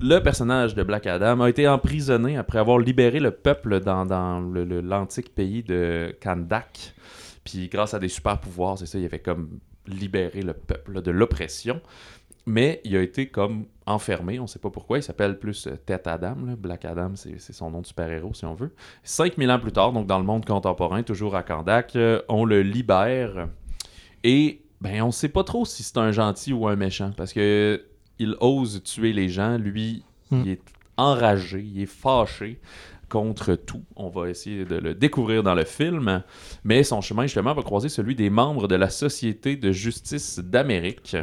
[0.00, 4.40] le personnage de Black Adam a été emprisonné après avoir libéré le peuple dans, dans
[4.40, 6.94] le- l'antique pays de Kandak.
[7.42, 11.10] Puis grâce à des super pouvoirs, c'est ça, il avait comme libéré le peuple de
[11.10, 11.80] l'oppression.
[12.46, 14.98] Mais il a été comme enfermé, on sait pas pourquoi.
[14.98, 16.36] Il s'appelle plus euh, Tête Adam.
[16.46, 16.56] là.
[16.56, 18.72] Black Adam, c'est c'est son nom de super-héros, si on veut.
[19.02, 22.62] 5000 ans plus tard, donc dans le monde contemporain, toujours à Kandak, euh, on le
[22.62, 23.48] libère.
[24.24, 27.12] Et ben, on sait pas trop si c'est un gentil ou un méchant.
[27.16, 27.84] Parce que
[28.18, 29.56] il ose tuer les gens.
[29.58, 30.42] Lui, Hmm.
[30.44, 30.60] il est
[30.98, 32.60] enragé, il est fâché
[33.08, 33.84] contre tout.
[33.96, 36.22] On va essayer de le découvrir dans le film.
[36.64, 41.16] Mais son chemin, justement, va croiser celui des membres de la Société de justice d'Amérique.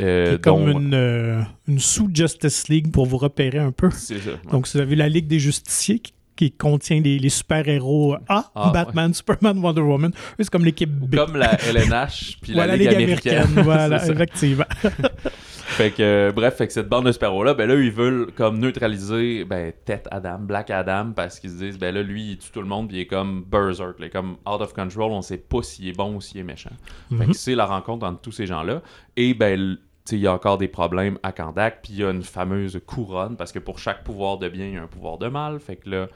[0.00, 3.90] Euh, qui est comme dont- une, euh, une sous-Justice League pour vous repérer un peu.
[3.90, 4.14] Ça.
[4.14, 4.20] ouais.
[4.50, 8.50] Donc, si vous avez la Ligue des Justiciers qui, qui contient les, les super-héros A,
[8.54, 10.12] Ah, Batman, Superman, Wonder Woman.
[10.38, 11.16] C'est comme l'équipe B.
[11.16, 13.46] Comme la LNH puis Voilà, la Ligue, américaine.
[13.64, 14.12] voilà, C'est ça.
[14.12, 14.64] effectivement.
[15.68, 18.58] Fait que, euh, bref, fait que cette bande de super-héros-là, ben là, ils veulent comme
[18.58, 22.50] neutraliser ben, Tête Adam, Black Adam, parce qu'ils se disent, ben là, lui, il tue
[22.52, 25.38] tout le monde, puis il est comme berserk, là, comme out of control, on sait
[25.38, 26.70] pas s'il est bon ou s'il est méchant.
[27.10, 27.26] Fait Mhm.
[27.28, 28.80] que c'est la rencontre entre tous ces gens-là.
[29.16, 29.76] Et ben,
[30.12, 33.36] il y a encore des problèmes à Kandak, puis il y a une fameuse couronne,
[33.36, 35.58] parce que pour chaque pouvoir de bien, il y a un pouvoir de mal.
[35.58, 36.06] Fait que là,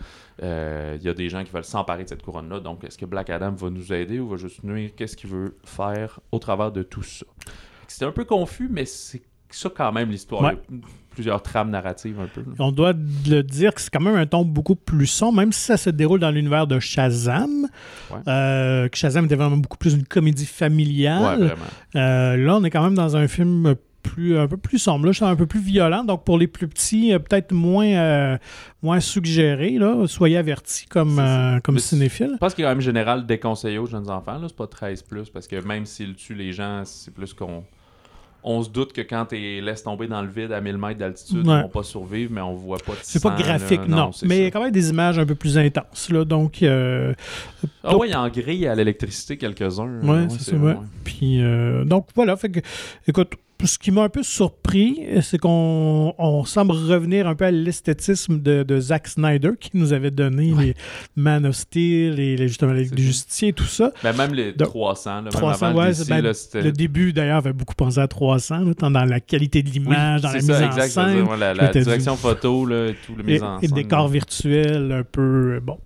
[0.44, 2.61] euh, il y a des gens qui veulent s'emparer de cette couronne-là.
[2.61, 4.90] Donc, est-ce que Black Adam va nous aider ou va juste nuire?
[4.96, 7.26] Qu'est-ce qu'il veut faire au travers de tout ça?
[7.88, 9.22] C'était un peu confus, mais c'est
[9.57, 10.42] ça quand même l'histoire.
[10.42, 10.59] Ouais.
[11.11, 12.42] Plusieurs trames narratives un peu.
[12.61, 15.61] On doit le dire que c'est quand même un ton beaucoup plus sombre, même si
[15.61, 17.66] ça se déroule dans l'univers de Shazam.
[18.11, 18.18] Ouais.
[18.28, 21.38] Euh, que Shazam était vraiment beaucoup plus une comédie Ouais, familiale.
[21.38, 21.64] vraiment.
[21.96, 25.12] Euh, là, on est quand même dans un film plus, un peu plus sombre, là,
[25.28, 26.05] un peu plus violent.
[26.05, 28.38] Donc, pour les plus petits, euh, peut-être moins, euh,
[28.82, 29.72] moins suggéré.
[29.78, 30.07] Là.
[30.07, 32.30] Soyez avertis comme, euh, comme cinéphile.
[32.34, 34.40] Je pense qu'il est quand même général déconseillé aux jeunes enfants.
[34.46, 37.64] C'est pas 13 parce que même s'il tue les gens, c'est plus qu'on.
[38.43, 41.47] On se doute que quand tu laisses tomber dans le vide à 1000 mètres d'altitude,
[41.47, 41.59] Ouais.
[41.59, 43.97] ils vont pas survivre, mais on voit pas de C'est pas graphique, là.
[43.97, 44.12] non.
[44.12, 46.09] c'est mais il y a quand même des images un peu plus intenses.
[46.11, 47.12] Là, donc, euh,
[47.84, 50.01] Ah ouais, il y a en grille à l'électricité quelques-uns.
[50.03, 50.76] Ouais, c'est ça, ouais.
[51.05, 52.61] Puis, euh, donc voilà, fait que,
[53.07, 53.32] écoute,
[53.66, 58.40] ce qui m'a un peu surpris, c'est qu'on on semble revenir un peu à l'esthétisme
[58.40, 60.74] de, de Zack Snyder qui nous avait donné les
[61.16, 63.06] Man of Steel et les, justement les C'est du ça.
[63.08, 63.92] Justicier et tout ça.
[64.02, 66.32] Ben, même les Donc, 300, là, même 300, avant le ouais, DC, ben, là.
[66.62, 69.74] Le début, d'ailleurs, avait beaucoup pensé à 300, là, tant dans la qualité de Oui,
[69.74, 71.28] l'image, dans la c'est mise ça, en scène.
[71.38, 73.74] la, la du- direction photo, et tout, le Et, mise en et scène.
[73.74, 74.12] décors là.
[74.12, 75.78] virtuels un peu, bon,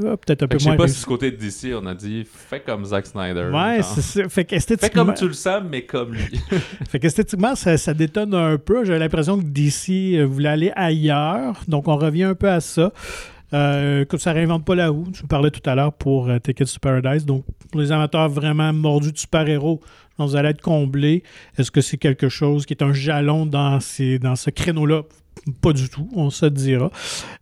[0.00, 0.96] euh, peut-être un Fait peu que je sais moins pas réussi.
[0.96, 3.50] si du côté de DC, on a dit fais comme Zack Snyder.
[3.52, 3.84] Ouais, genre.
[3.94, 4.28] c'est ça.
[4.28, 6.40] Fait Fais comme tu le sens, mais comme lui.
[6.88, 8.84] Fait qu'esthétiquement, ça, ça détonne un peu.
[8.84, 11.60] J'ai l'impression que DC euh, voulait aller ailleurs.
[11.68, 12.92] Donc, on revient un peu à ça.
[13.54, 15.06] Euh, que ça réinvente pas la roue.
[15.12, 17.24] Tu me parlais tout à l'heure pour euh, Tickets to Paradise.
[17.24, 19.80] Donc, pour les amateurs vraiment mordus de super-héros,
[20.18, 21.22] vous allez être comblés.
[21.56, 25.02] Est-ce que c'est quelque chose qui est un jalon dans, ces, dans ce créneau-là?
[25.60, 26.90] Pas du tout, on se dira.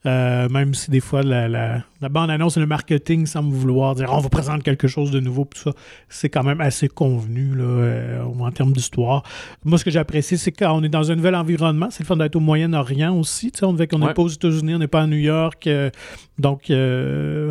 [0.06, 4.12] Euh, même si des fois la, la, la bande-annonce et le marketing semblent vouloir dire
[4.12, 5.72] on vous présente quelque chose de nouveau, tout ça,
[6.08, 9.22] c'est quand même assez convenu là, euh, en termes d'histoire.
[9.64, 11.88] Moi, ce que j'ai apprécié, c'est qu'on est dans un nouvel environnement.
[11.90, 13.50] C'est le fun d'être au Moyen-Orient aussi.
[13.62, 14.14] On dirait qu'on n'est Ouais.
[14.14, 15.66] pas aux États-Unis, on n'est pas à New York.
[15.66, 15.90] euh,
[16.38, 16.64] donc,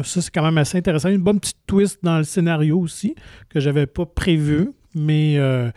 [0.05, 1.09] ça, c'est quand même assez intéressant.
[1.09, 3.15] Une bonne petite twist dans le scénario aussi,
[3.49, 5.35] que j'avais pas prévu, mais.
[5.37, 5.69] euh,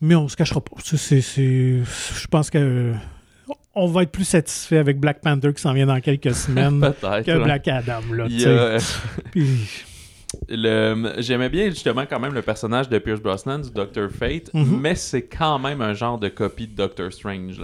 [0.00, 0.76] mais on se cachera pas.
[0.84, 2.92] Je pense que
[3.78, 7.42] on va être plus satisfait avec Black Panther qui s'en vient dans quelques semaines que.
[7.42, 8.00] Black Adam.
[8.12, 8.26] Là,
[9.30, 9.68] Puis,
[10.48, 14.80] le- J'aimais bien justement quand même le personnage de Pierce Brosnan du Doctor Fate, Mhm.
[14.80, 17.60] mais c'est quand même un genre de copie de Doctor Strange.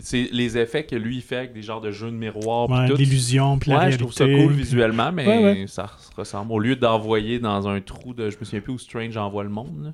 [0.00, 2.68] C'est- les effets que lui il fait avec des genres de jeux de miroir.
[2.70, 2.88] Ouais.
[2.94, 4.02] L'illusion, puis la Ouais, je réalité.
[4.04, 6.52] trouve ça cool visuellement, mais Ouais, ça se ressemble.
[6.52, 8.30] Au lieu d'envoyer dans un trou de.
[8.30, 9.90] Je me souviens plus où Strange envoie le monde, là,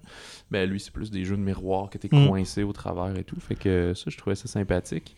[0.50, 2.26] ben lui, c'est plus des jeux de miroir que t'es Mm.
[2.28, 3.36] coincé au travers et tout.
[3.40, 5.14] Fait que ça, je trouvais ça sympathique.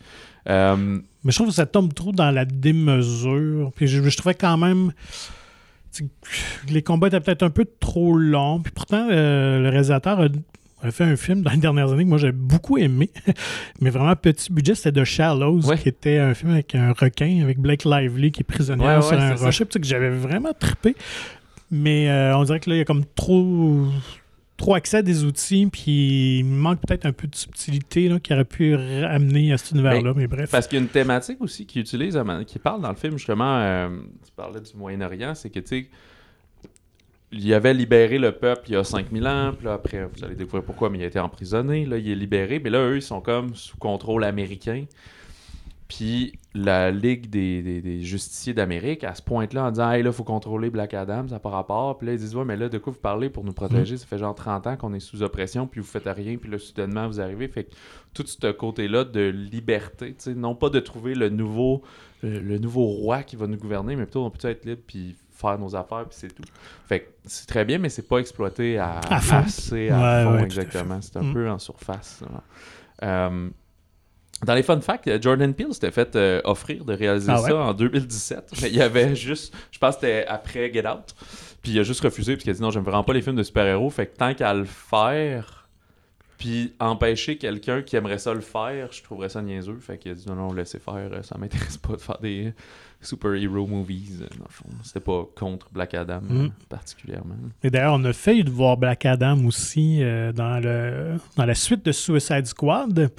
[0.47, 3.71] Euh, Mais je trouve que ça tombe trop dans la démesure.
[3.75, 4.91] Puis je, je trouvais quand même.
[6.69, 8.59] Les combats étaient peut-être un peu trop longs.
[8.61, 10.27] Puis pourtant, euh, le réalisateur a,
[10.81, 13.09] a fait un film dans les dernières années que moi j'ai beaucoup aimé.
[13.81, 15.77] Mais vraiment petit budget, c'était The Shallows, Ouais.
[15.77, 19.13] qui était un film avec un requin, avec Blake Lively qui est prisonnier Ouais, sur
[19.19, 19.65] un rocher.
[19.65, 20.95] Que j'avais vraiment trippé.
[21.71, 23.85] Mais euh, on dirait que là, il y a comme trop.
[24.57, 28.33] Trop accès à des outils, puis il manque peut-être un peu de subtilité là, qui
[28.33, 30.49] aurait pu ramener à cet univers-là, mais bref.
[30.49, 33.57] Parce qu'il y a une thématique aussi qu'il utilise, qui parle dans le film justement,
[33.57, 33.89] euh,
[34.25, 35.89] tu parlais du Moyen-Orient, c'est que tu sais,
[37.31, 40.35] il avait libéré le peuple il y a 5000 ans, puis là après, vous allez
[40.35, 43.01] découvrir pourquoi, mais il a été emprisonné, là il est libéré, mais là eux ils
[43.01, 44.85] sont comme sous contrôle américain.
[45.87, 50.11] Puis la Ligue des, des- des justiciers d'Amérique, à ce point-là, en disant Hey, là,
[50.11, 51.97] faut contrôler Black Adam, ça n'a pas rapport.
[51.99, 53.95] Puis là, ils disent Ouais, mais là, de quoi vous parlez pour nous protéger?
[53.97, 56.57] Ça fait genre 30 ans qu'on est sous oppression, puis vous faites rien, puis là,
[56.57, 57.47] soudainement, vous arrivez.
[57.47, 57.75] Fait que
[58.15, 61.83] tout ce côté-là de liberté, tu sais, non pas de trouver le nouveau,
[62.23, 65.15] le, le nouveau roi qui va nous gouverner, mais plutôt on peut être libre, puis
[65.33, 66.43] faire nos affaires, puis c'est tout.
[66.87, 69.35] Fait que c'est très bien, mais c'est pas exploité à, À fond.
[69.35, 70.99] assez à Ouais, fond, ouais, exactement.
[71.01, 71.33] C'est un Mm.
[71.33, 72.23] peu en surface.
[74.43, 77.49] Dans les fun facts, euh, Jordan Peele s'était fait euh, offrir de réaliser Ah ouais?
[77.49, 78.51] ça en 2017.
[78.61, 81.15] Mais il y avait juste, je pense que c'était après Get Out.
[81.61, 83.37] Puis il a juste refusé parce qu'il a dit non, j'aime vraiment pas les films
[83.37, 83.89] de super-héros.
[83.89, 85.67] Fait que tant qu'à le faire,
[86.37, 89.79] puis empêcher quelqu'un qui aimerait ça le faire, je trouverais ça niaiseux.
[89.79, 92.53] Fait qu'il a dit non, non, laissez faire, euh, ça m'intéresse pas de faire des
[93.01, 94.19] super-hero movies.
[94.19, 96.51] Dans le fond, c'était pas contre Black Adam euh, Mm.
[96.69, 97.35] particulièrement.
[97.63, 101.55] Et d'ailleurs, on a failli de voir Black Adam aussi euh, dans, le, dans la
[101.55, 103.09] suite de Suicide Squad.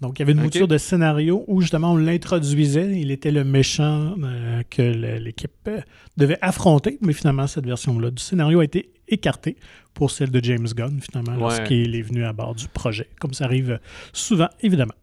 [0.00, 0.44] Donc, il y avait une Ok.
[0.44, 2.98] mouture de scénario où justement on l'introduisait.
[2.98, 4.80] Il était le méchant euh, que
[5.18, 5.80] l'équipe euh,
[6.16, 6.96] devait affronter.
[7.02, 9.56] Mais finalement, cette version-là du scénario a été écartée
[9.92, 11.40] pour celle de James Gunn, finalement, Ouais.
[11.40, 13.08] lorsqu'il est venu à bord du projet.
[13.20, 13.78] Comme ça arrive
[14.12, 14.94] souvent, évidemment.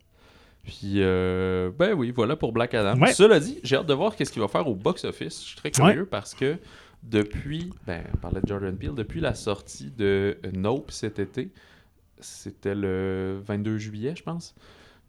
[0.63, 2.99] Puis, euh, ben oui, voilà pour Black Adam.
[2.99, 3.13] Ouais.
[3.13, 5.41] Cela dit, j'ai hâte de voir qu'est-ce qu'il va faire au box-office.
[5.41, 6.57] Je suis très curieux parce que
[7.03, 11.51] depuis, ben, on parlait de Jordan Peele, depuis la sortie de Nope cet été,
[12.19, 14.55] c'était le 22 juillet, je pense.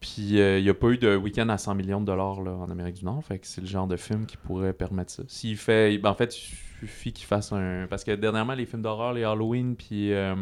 [0.01, 2.53] Puis, euh, il n'y a pas eu de week-end à 100 millions de dollars là,
[2.53, 3.25] en Amérique du Nord.
[3.25, 5.23] Fait que c'est le genre de film qui pourrait permettre ça.
[5.27, 7.87] S'il fait, ben, en fait, il suffit qu'il fasse un.
[7.91, 10.35] Parce que dernièrement, les films d'horreur, les Halloween, puis euh,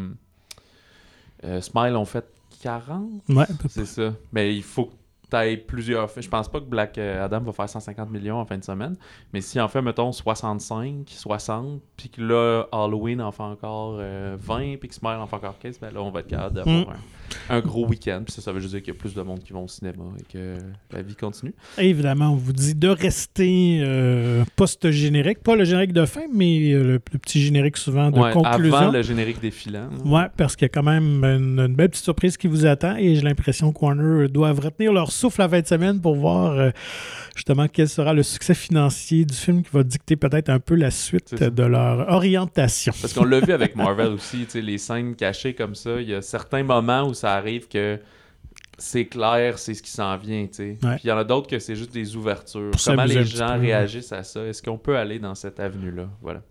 [1.43, 2.25] euh, Smile ont fait
[2.61, 4.13] 40 Ouais, c'est ça.
[4.31, 4.91] Mais il faut
[5.29, 6.09] que tu ailles plusieurs.
[6.19, 8.95] Je pense pas que Black euh, Adam va faire 150 millions en fin de semaine.
[9.33, 14.35] Mais si en fait, mettons, 65, 60, puis que là, Halloween en fait encore euh,
[14.39, 16.95] 20, puis que Smile en fait encore 15, ben là, on va être capable d'avoir
[17.49, 18.21] un, un gros week-end.
[18.25, 19.67] Puis ça, ça veut juste dire qu'il y a plus de monde qui vont au
[19.67, 20.57] cinéma et que
[20.91, 21.53] la vie continue.
[21.77, 25.39] Évidemment, on vous dit de rester euh, post-générique.
[25.43, 28.75] Pas le générique de fin, mais euh, le, le petit générique souvent de Ouais, conclusion.
[28.77, 29.89] avant le générique défilant.
[30.05, 32.95] Ouais, parce qu'il y a quand même une, une belle petite surprise qui vous attend
[32.97, 36.51] et j'ai l'impression que Warner doivent retenir leur souffle la fin de semaine pour voir
[36.53, 36.71] euh,
[37.35, 40.91] justement quel sera le succès financier du film qui va dicter peut-être un peu la
[40.91, 42.93] suite de leur orientation.
[43.01, 46.01] Parce qu'on l'a vu avec Marvel aussi, les scènes cachées comme ça.
[46.01, 47.99] Il y a certains moments où ça arrive que
[48.77, 50.77] c'est clair, c'est ce qui s'en vient, tu sais.
[50.83, 50.95] Ouais.
[50.95, 52.71] Puis il y en a d'autres que c'est juste des ouvertures.
[52.71, 54.45] Pour Comment les gens peu, réagissent à ça?
[54.45, 56.07] Est-ce qu'on peut aller dans cette avenue-là?
[56.21, 56.41] Voilà.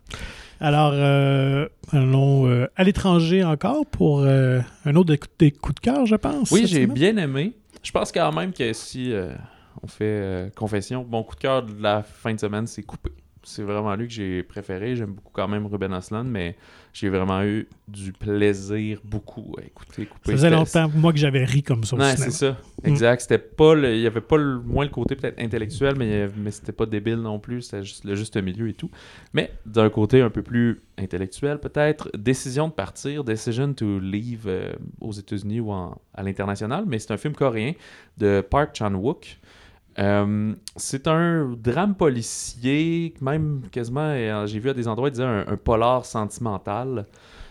[0.58, 6.06] Alors, euh, allons euh, à l'étranger encore pour euh, un autre des coups, de cœur,
[6.06, 6.50] je pense.
[6.50, 7.52] Oui, j'ai bien aimé.
[7.86, 9.32] Je pense quand même que si euh,
[9.80, 13.12] on fait euh, confession, mon coup de cœur de la fin de semaine, c'est coupé.
[13.48, 14.96] C'est vraiment lui que j'ai préféré.
[14.96, 16.56] J'aime beaucoup quand même Ruben Aslan, mais
[16.92, 20.08] j'ai vraiment eu du plaisir beaucoup à écouter.
[20.24, 22.56] Ça faisait longtemps, moi, que j'avais ri comme ça c'est ça.
[22.82, 23.20] Exact.
[23.20, 26.50] C'était pas le- il y avait pas le, moins le côté peut-être intellectuel, mais, mais
[26.50, 27.62] c'était pas débile non plus.
[27.62, 28.90] C'était juste le juste milieu et tout.
[29.32, 34.72] Mais d'un côté un peu plus intellectuel peut-être, décision de partir, decision to leave euh,
[35.00, 36.84] aux États-Unis ou en- à l'international.
[36.86, 37.74] Mais c'est un film coréen
[38.18, 39.38] de Park Chan Wook.
[39.98, 45.24] Euh, c'est un drame policier, même quasiment, euh, j'ai vu à des endroits, ils disaient
[45.24, 47.06] un, un polar sentimental.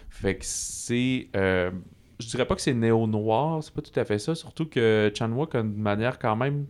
[0.10, 1.28] Fait que c'est.
[1.36, 1.72] euh,
[2.20, 4.36] je dirais pas que c'est néo-noir, c'est pas tout à fait ça.
[4.36, 6.66] Surtout que Chan Wook a une manière quand même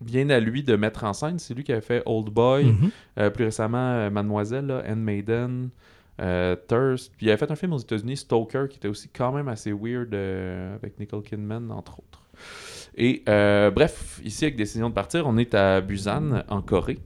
[0.00, 1.38] bien à lui de mettre en scène.
[1.38, 2.90] C'est lui qui a fait Old Boy, Mhm.
[3.18, 5.70] euh, plus récemment Mademoiselle, là, Maiden,
[6.20, 7.12] euh, Thirst.
[7.16, 9.72] Puis il a fait un film aux États-Unis, Stoker, qui était aussi quand même assez
[9.72, 12.21] weird euh, avec Nicole Kidman, entre autres.
[12.96, 16.98] Et euh, bref, ici avec Décision de partir, on est à Busan, en Corée.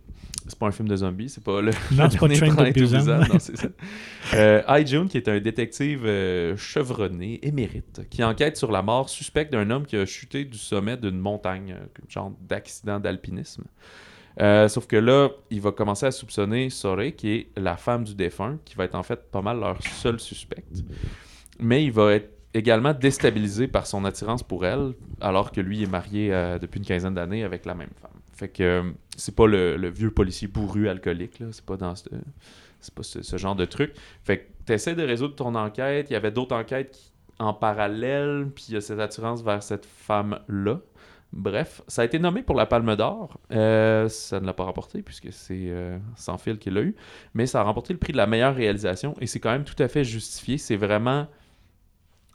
[0.47, 1.71] c'est pas un film de zombies, c'est pas le.
[1.93, 3.21] Non, c'est pas Train to Busan.
[3.21, 3.69] non, c'est ça.
[4.35, 9.09] Euh, Ai Jun, qui est un détective euh, chevronné, émérite, qui enquête sur la mort
[9.09, 13.65] suspecte d'un homme qui a chuté du sommet d'une montagne, euh, genre d'accident d'alpinisme.
[14.41, 18.15] Euh, sauf que là, il va commencer à soupçonner Sore, qui est la femme du
[18.15, 20.65] défunt, qui va être en fait pas mal leur seul suspect.
[21.59, 25.91] Mais il va être également déstabilisé par son attirance pour elle, alors que lui est
[25.91, 28.11] marié euh, depuis une quinzaine d'années avec la même femme.
[28.35, 31.47] Fait que euh, c'est pas le, vieux policier bourru alcoolique, là.
[31.51, 32.09] C'est pas dans ce,
[32.81, 33.93] c'est pas ce, genre de truc.
[34.25, 36.11] Fait que t'essaies de résoudre ton enquête.
[36.11, 39.87] Il y avait d'autres enquêtes en parallèle, puis il y a cette attirance vers cette
[39.87, 40.81] femme-là.
[41.33, 43.39] Bref, ça a été nommé pour la Palme d'Or.
[43.51, 45.71] Euh, ça ne l'a pas remporté puisque c'est
[46.15, 46.95] Sans fil qui l'a eu.
[47.35, 49.81] Mais ça a remporté le prix de la meilleure réalisation et c'est quand même tout
[49.83, 50.57] à fait justifié.
[50.57, 51.27] C'est vraiment.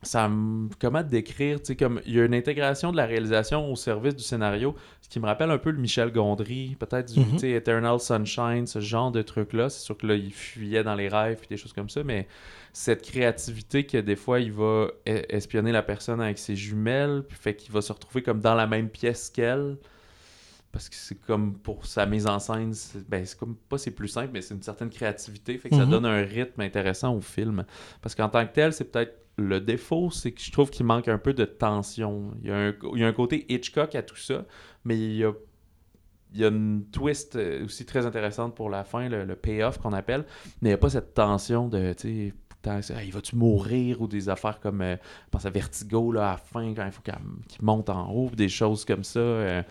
[0.04, 3.72] Ça me- Comment décrire tu sais, comme Il y a une intégration de la réalisation
[3.72, 7.24] au service du scénario, ce qui me rappelle un peu le Michel Gondry, peut-être du
[7.34, 9.70] tu sais, Eternal Sunshine, ce genre de truc-là.
[9.70, 12.28] C'est sûr que là, il fuyait dans les rêves et des choses comme ça, mais
[12.74, 17.38] cette créativité que des fois il va e- espionner la personne avec ses jumelles, puis
[17.38, 19.78] fait qu'il va se retrouver comme dans la même pièce qu'elle.
[20.72, 23.92] Parce que c'est comme pour sa mise en scène, c'est ben, c'est comme pas c'est
[23.92, 25.92] plus simple, mais c'est une certaine créativité, fait que ça Mhm.
[25.92, 27.66] donne un rythme intéressant au film.
[28.02, 31.08] Parce qu'en tant que tel, c'est peut-être le défaut, c'est que je trouve qu'il manque
[31.08, 32.32] un peu de tension.
[32.42, 34.46] Il y, a un, il y a un côté Hitchcock à tout ça,
[34.86, 35.32] mais il y a,
[36.34, 39.78] il y a une twist euh, aussi très intéressante pour la fin, le, le payoff
[39.80, 40.26] qu'on appelle,
[40.62, 44.30] mais il n'y a pas cette tension de, tu sais, Hey, va-tu mourir ou des
[44.30, 47.16] affaires comme, euh, je pense à Vertigo, là, à la fin, quand il faut qu'il
[47.62, 49.64] monte en haut, des choses comme ça, euh,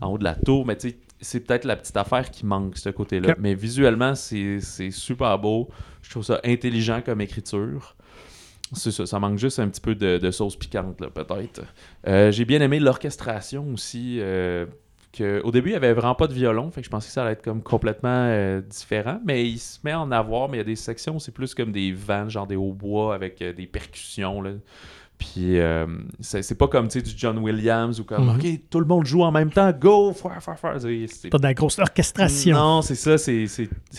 [0.00, 2.76] en haut de la tour, mais tu sais, c'est peut-être la petite affaire qui manque,
[2.76, 3.34] ce côté-là.
[3.38, 4.60] Mais visuellement, c'est
[4.90, 5.68] super beau.
[6.02, 7.95] Je trouve ça intelligent comme écriture.
[8.72, 11.62] C'est ça, ça manque juste un petit peu de, sauce piquante, là, peut-être.
[12.06, 14.18] Euh, j'ai bien aimé l'orchestration aussi.
[14.20, 14.66] euh,
[15.12, 17.12] que, au début, il n'y avait vraiment pas de violon, fait que je pensais que
[17.12, 20.60] ça allait être comme complètement euh, différent, mais il se met en avoir, mais il
[20.60, 24.42] y a des sections c'est plus comme des vannes, genre des hautbois avec des percussions.
[24.42, 24.50] Là.
[25.18, 25.86] Puis euh,
[26.20, 28.36] c'est pas comme tu sais, du John Williams ou comme Mhm.
[28.36, 30.78] OK, tout le monde joue en même temps, go, faire, faire, faire.
[31.08, 32.54] C'est- Pas de la grosse orchestration.
[32.56, 33.46] non, c'est ça, c'est-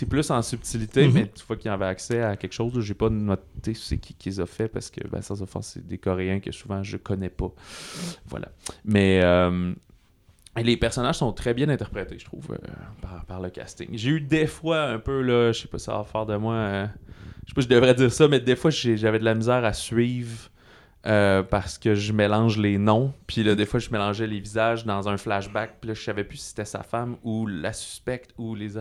[0.08, 1.14] plus en subtilité, Mhm.
[1.14, 2.80] mais tu vois qu'il y avait accès à quelque chose.
[2.82, 5.86] J'ai pas noté c'est qui qui les a fait parce que, ben, sans offense, c'est
[5.88, 7.52] des Coréens que souvent je connais pas.
[8.28, 8.50] Voilà.
[8.86, 9.74] Mais euh,
[10.56, 12.58] les personnages sont très bien interprétés, je trouve, euh,
[13.02, 13.90] par, par le casting.
[13.94, 16.90] J'ai eu des fois un peu, là, je sais pas, ça va faire de moi.
[17.46, 19.64] je sais pas, si je devrais dire ça, mais des fois, j'avais de la misère
[19.66, 20.50] à suivre.
[21.08, 24.86] Euh, parce que je mélange les noms, puis là, des fois, je mélangeais les visages
[24.86, 28.32] dans un flashback, puis là, je savais plus si c'était sa femme ou la suspecte
[28.38, 28.72] ou les...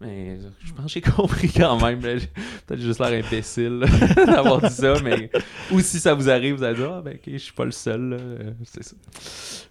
[0.00, 2.00] Mais je pense que j'ai compris quand même.
[2.00, 3.84] Peut-être juste l'air imbécile
[4.16, 5.30] d'avoir dit ça, mais...
[5.70, 7.70] Ou si ça vous arrive, vous allez dire «Ah, ben ok, je suis pas le
[7.70, 8.16] seul.
[8.18, 8.96] Euh, C'est ça.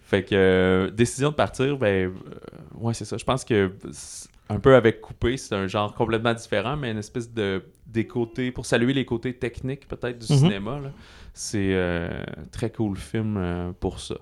[0.02, 2.12] Fait que, euh, décision de partir, ben...
[2.76, 3.18] ouais, c'est ça.
[3.18, 3.72] Je pense que...
[4.48, 7.62] Un peu avec Coupé, c'est un genre complètement différent, mais une espèce de...
[7.92, 8.52] Des côtés...
[8.52, 10.38] Pour saluer les côtés techniques, peut-être, du Mhm.
[10.38, 10.80] cinéma.
[11.34, 12.08] C'est euh,
[12.52, 14.16] très cool film euh, pour ça.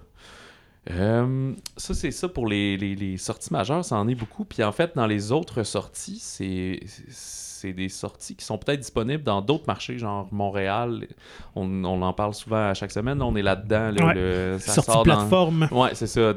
[0.90, 4.44] Euh, ça, c'est ça pour les, les- les sorties majeures, ça en est beaucoup.
[4.44, 9.42] Puis en fait, dans les autres sorties, c'est des sorties qui sont peut-être disponibles dans
[9.42, 11.06] d'autres marchés, genre Montréal.
[11.56, 13.20] On, on en parle souvent à chaque semaine.
[13.20, 13.90] On est là-dedans.
[13.90, 14.58] là, Ouais.
[14.60, 15.68] ça Sortie sort dans- plateforme.
[15.72, 16.34] Ouais, c'est ça.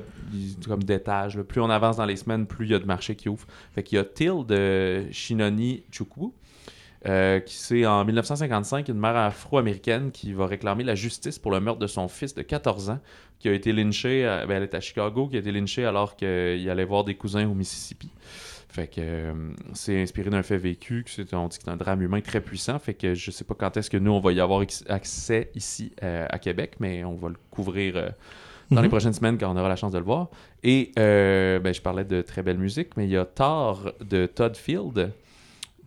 [0.68, 1.40] Comme d'étage.
[1.44, 3.48] Plus on avance dans les semaines, plus il y a de marchés qui ouvrent.
[3.74, 6.34] Fait qu'il y a Till de Shinoni Chukwu,
[7.08, 11.60] euh, qui c'est en 1955 une mère afro-américaine qui va réclamer la justice pour le
[11.60, 13.00] meurtre de son fils de 14 ans,
[13.40, 16.16] qui a été lynché, à- ben, elle est à Chicago, qui a été lynché alors
[16.16, 18.10] qu'il allait voir des cousins au Mississippi.
[18.70, 19.34] Fait que euh,
[19.74, 22.40] c'est inspiré d'un fait vécu, que c'est, on dit que c'est un drame humain très
[22.40, 22.80] puissant.
[22.80, 25.92] Fait que je sais pas quand est-ce que nous on va y avoir accès ici
[26.04, 28.10] euh, à Québec, mais on va le couvrir euh,
[28.70, 28.92] dans les Mhm.
[28.92, 30.30] prochaines semaines quand on aura la chance de le voir.
[30.64, 34.56] Et ben, je parlais de très belle musique, mais il y a Thor de Todd
[34.56, 35.12] Field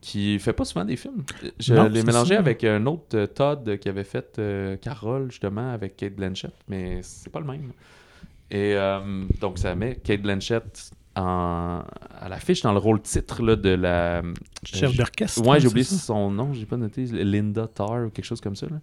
[0.05, 1.25] qui fait pas souvent des films.
[1.59, 2.39] Je l'ai mélangé ça.
[2.39, 7.01] avec un autre euh, Todd qui avait fait euh, Carole justement avec Kate Blanchett, mais
[7.03, 7.73] c'est pas le même.
[8.51, 11.83] Et euh, donc ça met Kate Blanchett en,
[12.21, 14.23] à l'affiche dans le rôle titre là, de la.
[14.65, 15.47] Chef je- d'orchestre.
[15.47, 18.57] Ouais, j'ai c'est oublié son nom, j'ai pas noté Linda Tarr ou quelque chose comme
[18.57, 18.67] ça.
[18.71, 18.77] là.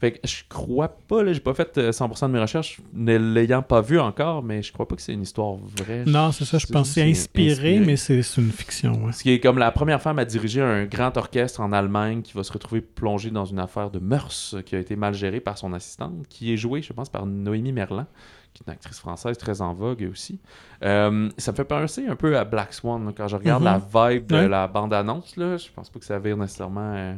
[0.00, 3.16] Fait que je crois pas, là, j'ai pas fait euh, 100% de mes recherches, ne
[3.16, 6.04] l'ayant pas vu encore, mais je crois pas que c'est une histoire vraie.
[6.06, 6.58] Non, c'est ça.
[6.58, 9.04] Je pense c'est inspiré, mais c'est c'est une fiction.
[9.04, 9.12] ouais.
[9.12, 12.32] Ce qui est comme la première femme à diriger un grand orchestre en Allemagne qui
[12.34, 15.56] va se retrouver plongée dans une affaire de mœurs qui a été mal gérée par
[15.56, 18.06] son assistante, qui est jouée, je pense, par Noémie Merlan,
[18.54, 20.40] qui est une actrice française très en vogue aussi.
[20.82, 23.80] Euh, ça me fait penser un peu à Black Swan là, quand je regarde Mhm.
[23.92, 24.48] la vibe de Ouais.
[24.48, 25.34] la bande-annonce.
[25.36, 26.94] Je pense pas que ça vire nécessairement.
[26.94, 27.14] euh,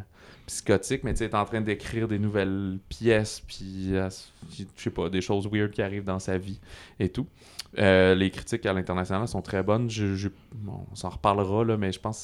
[0.47, 4.09] psychotique, mais tu est en train d'écrire des nouvelles pièces, puis euh,
[4.51, 6.59] je sais pas, des choses weird qui arrivent dans sa vie
[6.99, 7.26] et tout.
[7.76, 9.89] Les critiques à l'international sont très bonnes.
[9.89, 12.16] Je, je- bon, on s'en reparlera, là, mais je pense,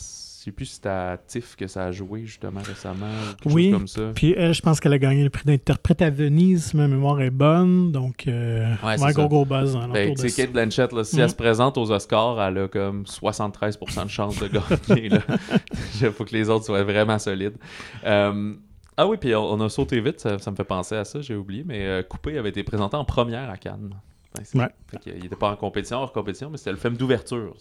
[0.47, 3.65] sais plus si c'était à TIFF que ça a joué justement récemment, ou quelque Oui.
[3.65, 4.13] chose comme ça.
[4.15, 7.21] Puis elle, je pense qu'elle a gagné le prix d'interprète à Venise, si ma mémoire
[7.21, 7.93] est bonne.
[7.93, 10.37] Donc, euh, Ouais, gros, gros buzz en Ben, de.
[10.37, 14.39] Kate Blanchett, là, si elle se présente aux Oscars, elle a comme 73% de chance
[14.41, 14.49] de
[14.89, 15.11] gagner.
[16.01, 17.57] Il faut que les autres soient vraiment solides.
[18.05, 18.55] Euh,
[18.97, 21.35] ah oui, puis on, a sauté vite, ça, ça me fait penser à ça, j'ai
[21.35, 23.91] oublié, mais euh, Coupé avait été présenté en première à Cannes.
[24.55, 24.69] Ben, Ouais.
[24.87, 27.55] fait il n'était pas en compétition, hors compétition, mais c'était le film d'ouverture.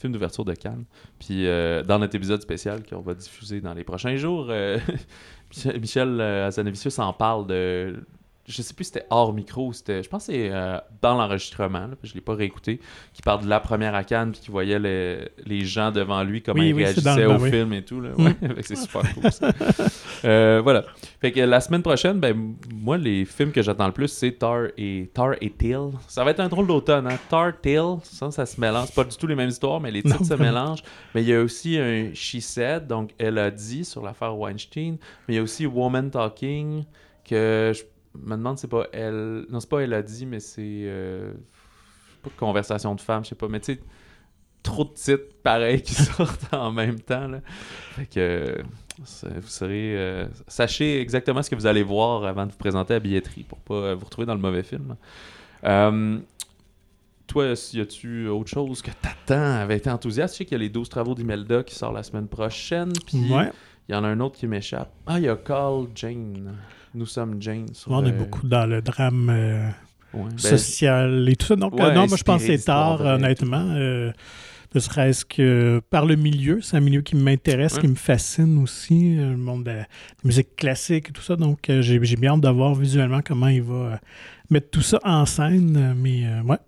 [0.00, 0.84] Film d'ouverture de Cannes.
[1.18, 4.78] Puis euh, dans notre épisode spécial qu'on va diffuser dans les prochains jours, euh,
[5.50, 8.02] Michel, Michel euh, Hazanavicius en parle de.
[8.50, 10.02] Je sais plus si c'était hors micro ou c'était.
[10.02, 12.80] Je pense que c'est euh, dans l'enregistrement, là, je l'ai pas réécouté,
[13.14, 16.42] qui parle de la première à Cannes puis qui voyait les, les gens devant lui,
[16.42, 17.50] comment Oui, ils oui, réagissaient au oui.
[17.50, 18.00] film et tout.
[18.00, 18.10] Là.
[18.18, 19.52] Ouais, que c'est super cool ça.
[20.24, 20.84] Euh, voilà.
[21.20, 24.64] Fait que la semaine prochaine, ben, moi, les films que j'attends le plus, c'est Tar
[24.76, 25.90] et Tar et Till.
[26.08, 27.18] Ça va être un drôle d'automne, hein?
[27.28, 28.92] Tar, Till, ça, ça se mélange.
[28.94, 30.50] Pas du tout les mêmes histoires, mais les Non, titres se vraiment.
[30.60, 30.82] mélangent.
[31.14, 34.96] Mais il y a aussi un She Said, donc elle a dit sur l'affaire Weinstein.
[35.28, 36.84] Mais il y a aussi Woman Talking,
[37.24, 37.82] que je
[38.14, 39.46] me demande, c'est pas elle.
[39.50, 40.60] Non, c'est pas elle a dit, mais c'est.
[40.84, 41.32] euh,
[42.22, 43.48] pas conversation de femme, je sais pas.
[43.48, 43.80] Mais tu sais,
[44.62, 47.28] trop de titres pareils qui sortent en même temps.
[47.28, 47.40] Là.
[47.96, 48.62] Fait que.
[48.98, 49.96] Vous serez.
[49.96, 53.58] euh, sachez exactement ce que vous allez voir avant de vous présenter à billetterie pour
[53.60, 54.94] pas euh, vous retrouver dans le mauvais film.
[55.64, 56.18] Euh,
[57.26, 60.34] toi, y a-tu autre chose que t'attends avec enthousiasme?
[60.34, 62.92] Je sais qu'il y a les 12 travaux d'Imelda qui sort la semaine prochaine.
[63.06, 63.50] Puis Ouais.
[63.90, 64.88] Il y en a un autre qui m'échappe.
[65.04, 66.52] Ah, il y a Call Jane.
[66.94, 67.66] Nous sommes Jane.
[67.74, 69.66] sur, On est beaucoup dans le drame euh,
[70.14, 71.56] ouais, ben, social et tout ça.
[71.56, 73.66] Donc, ouais, euh, non, moi, je pense que c'est tard, honnêtement.
[73.72, 74.12] euh,
[74.72, 76.60] ne serait-ce que par le milieu.
[76.62, 77.80] C'est un milieu qui m'intéresse, Ouais.
[77.80, 79.86] qui me fascine aussi, le monde de la
[80.22, 81.34] musique classique et tout ça.
[81.34, 83.98] Donc, j'ai bien hâte de voir visuellement comment il va
[84.50, 85.94] mettre tout ça en scène.
[86.00, 86.58] Mais, ouais.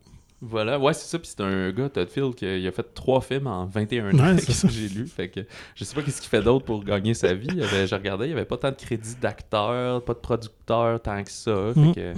[0.44, 1.18] Voilà, ouais, c'est ça.
[1.20, 4.36] Puis c'est un gars, Todd Field, qui a, fait trois films en 21 Ouais, ans.
[4.38, 5.06] c'est que j'ai lu.
[5.06, 5.40] Fait que
[5.76, 7.46] je sais pas qu'est-ce qu'il fait d'autre pour gagner sa vie.
[7.54, 11.00] Il avait, je regardais, il y avait pas tant de crédits d'acteur, pas de producteur
[11.00, 11.72] tant que ça.
[11.74, 11.94] Fait Mhm.
[11.94, 12.12] que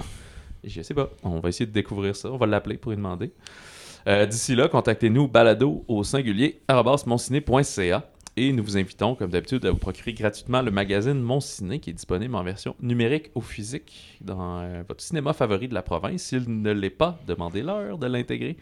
[0.63, 1.09] je sais pas.
[1.23, 2.31] On va essayer de découvrir ça.
[2.31, 3.31] On va l'appeler pour lui demander.
[4.07, 6.59] Euh, D'ici là, contactez-nous balado au singulier
[8.37, 11.91] et nous vous invitons, comme d'habitude, à vous procurer gratuitement le magazine Mon Ciné qui
[11.91, 16.21] est disponible en version numérique ou physique dans euh, votre cinéma favori de la province.
[16.21, 18.57] S'il ne l'est pas, demandez-leur de l'intégrer.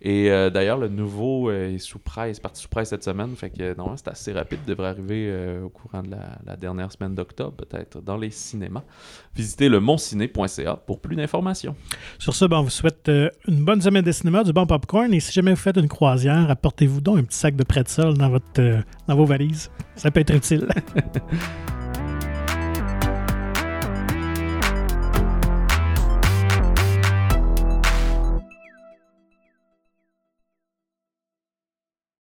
[0.00, 3.34] Et euh, d'ailleurs, le nouveau euh, est sous presse, parti sous presse cette semaine.
[3.34, 4.60] Fait que normalement, c'est assez rapide.
[4.64, 6.12] devrait arriver au courant de
[6.46, 8.84] la, dernière semaine d'octobre, peut-être, dans les cinémas.
[9.34, 11.74] Visitez le monciné.ca pour plus d'informations.
[12.20, 13.10] Sur ce, ben, on vous souhaite
[13.48, 15.12] une bonne semaine de cinéma, du bon popcorn.
[15.12, 18.30] Et si jamais vous faites une croisière, apportez-vous donc un petit sac de pretzel dans,
[18.30, 18.84] votre,
[19.24, 19.70] valises.
[19.94, 20.68] Ça peut être utile.